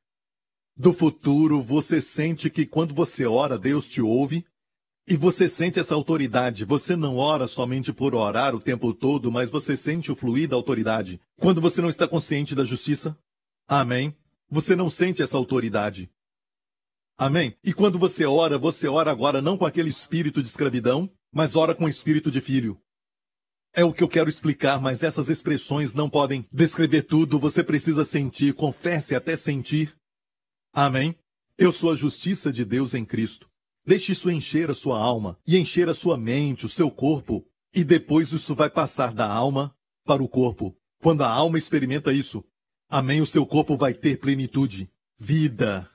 [0.76, 4.44] do futuro, você sente que quando você ora, Deus te ouve,
[5.10, 6.64] e você sente essa autoridade.
[6.64, 10.54] Você não ora somente por orar o tempo todo, mas você sente o fluir da
[10.54, 11.20] autoridade.
[11.36, 13.18] Quando você não está consciente da justiça,
[13.66, 14.16] amém?
[14.48, 16.08] Você não sente essa autoridade.
[17.18, 17.56] Amém?
[17.64, 21.74] E quando você ora, você ora agora não com aquele espírito de escravidão, mas ora
[21.74, 22.80] com o espírito de filho.
[23.74, 27.36] É o que eu quero explicar, mas essas expressões não podem descrever tudo.
[27.40, 29.92] Você precisa sentir, confesse até sentir.
[30.72, 31.16] Amém?
[31.58, 33.49] Eu sou a justiça de Deus em Cristo.
[33.84, 37.82] Deixe isso encher a sua alma e encher a sua mente, o seu corpo, e
[37.84, 39.74] depois isso vai passar da alma
[40.04, 40.76] para o corpo.
[41.00, 42.44] Quando a alma experimenta isso,
[42.88, 45.90] amém, o seu corpo vai ter plenitude, vida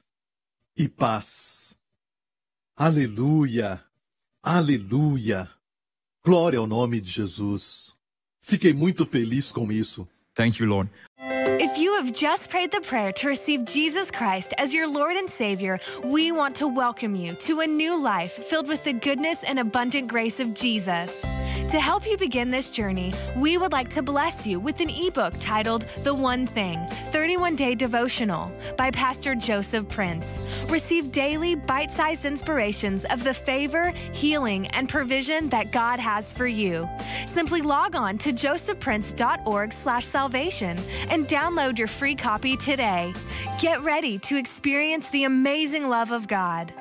[0.76, 1.78] e paz.
[2.76, 3.84] Aleluia!
[4.42, 5.50] Aleluia!
[6.24, 7.94] Glória ao nome de Jesus.
[8.42, 10.08] Fiquei muito feliz com isso.
[10.34, 10.92] Thank you, Lord.
[11.96, 16.30] Have just prayed the prayer to receive Jesus Christ as your Lord and Savior, we
[16.30, 20.42] want to welcome you to a new life filled with the goodness and abundant grace
[20.42, 21.24] of Jesus.
[21.72, 25.34] To help you begin this journey, we would like to bless you with an ebook
[25.40, 26.80] titled The One Thing
[27.12, 30.40] 31 Day Devotional by Pastor Joseph Prince.
[30.70, 36.48] Receive daily bite sized inspirations of the favor, healing, and provision that God has for
[36.48, 36.88] you.
[37.28, 40.78] Simply log on to josephprince.org slash salvation
[41.10, 43.14] and download your free copy today.
[43.60, 46.74] Get ready to experience the amazing love of God.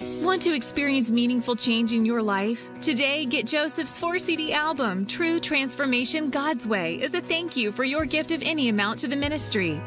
[0.00, 2.68] Want to experience meaningful change in your life?
[2.82, 7.82] Today, get Joseph's 4 CD album, True Transformation God's Way, as a thank you for
[7.82, 9.80] your gift of any amount to the ministry.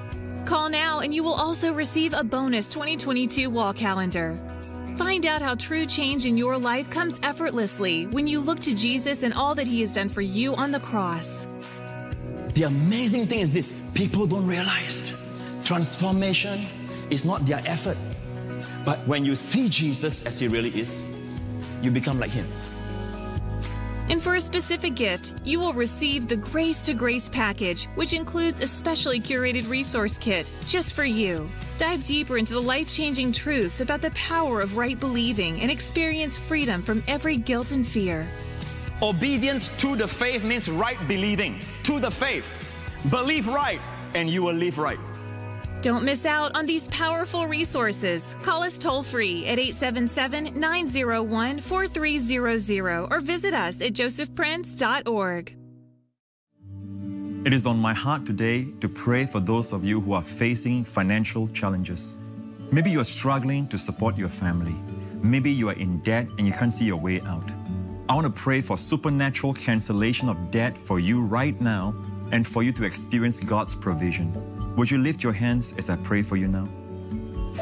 [0.47, 4.35] Call now and you will also receive a bonus 2022 wall calendar.
[4.97, 9.21] Find out how true change in your life comes effortlessly when you look to Jesus
[9.21, 11.45] and all that he has done for you on the cross.
[12.55, 15.13] The amazing thing is this people don't realize
[15.63, 16.65] transformation
[17.11, 17.97] is not their effort.
[18.85, 21.07] But when you see Jesus as he really is,
[21.81, 22.47] you become like him.
[24.09, 28.59] And for a specific gift, you will receive the Grace to Grace package, which includes
[28.59, 31.47] a specially curated resource kit just for you.
[31.77, 36.37] Dive deeper into the life changing truths about the power of right believing and experience
[36.37, 38.27] freedom from every guilt and fear.
[39.01, 41.61] Obedience to the faith means right believing.
[41.83, 42.45] To the faith.
[43.11, 43.79] Believe right,
[44.15, 44.99] and you will live right.
[45.81, 48.35] Don't miss out on these powerful resources.
[48.43, 55.55] Call us toll free at 877 901 4300 or visit us at josephprince.org.
[57.45, 60.83] It is on my heart today to pray for those of you who are facing
[60.83, 62.17] financial challenges.
[62.73, 64.75] Maybe you are struggling to support your family.
[65.23, 67.49] Maybe you are in debt and you can't see your way out.
[68.09, 71.95] I want to pray for supernatural cancellation of debt for you right now
[72.33, 74.58] and for you to experience God's provision.
[74.75, 76.67] Would you lift your hands as I pray for you now?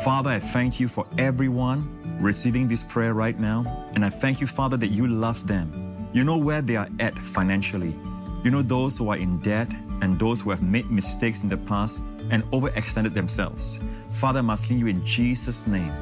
[0.04, 3.88] Father, I thank you for everyone receiving this prayer right now.
[3.96, 6.10] And I thank you, Father, that you love them.
[6.14, 7.96] You know where they are at financially.
[8.44, 9.70] You know those who are in debt
[10.02, 13.80] and those who have made mistakes in the past and overextended themselves.
[14.12, 15.94] Father, I'm asking you in Jesus' name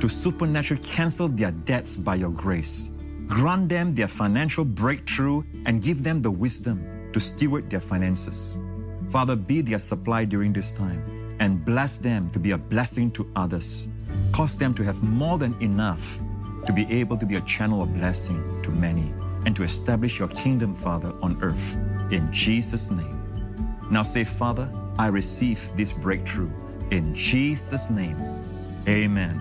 [0.00, 2.90] to supernaturally cancel their debts by your grace.
[3.26, 8.58] Grant them their financial breakthrough and give them the wisdom to steward their finances.
[9.10, 11.02] Father, be their supply during this time
[11.40, 13.88] and bless them to be a blessing to others.
[14.32, 16.18] Cause them to have more than enough
[16.66, 19.12] to be able to be a channel of blessing to many
[19.46, 21.76] and to establish your kingdom, Father, on earth.
[22.10, 23.14] In Jesus' name.
[23.90, 26.50] Now say, Father, I receive this breakthrough.
[26.90, 28.16] In Jesus' name.
[28.86, 29.40] Amen.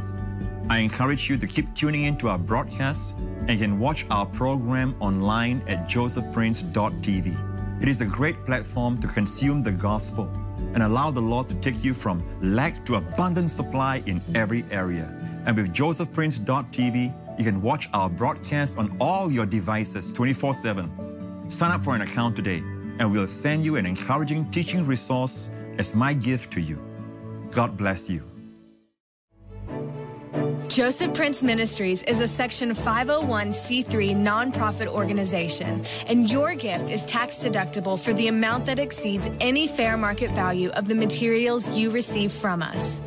[0.69, 3.15] I encourage you to keep tuning in to our broadcasts
[3.47, 7.56] and you can watch our program online at josephprince.tv.
[7.79, 10.29] It is a great platform to consume the gospel
[10.73, 15.13] and allow the Lord to take you from lack to abundant supply in every area.
[15.45, 21.51] And with josephprince.tv, you can watch our broadcast on all your devices 24 7.
[21.51, 22.63] Sign up for an account today,
[22.99, 26.81] and we'll send you an encouraging teaching resource as my gift to you.
[27.51, 28.23] God bless you.
[30.77, 37.99] Joseph Prince Ministries is a Section 501c3 nonprofit organization, and your gift is tax deductible
[37.99, 42.61] for the amount that exceeds any fair market value of the materials you receive from
[42.61, 43.01] us.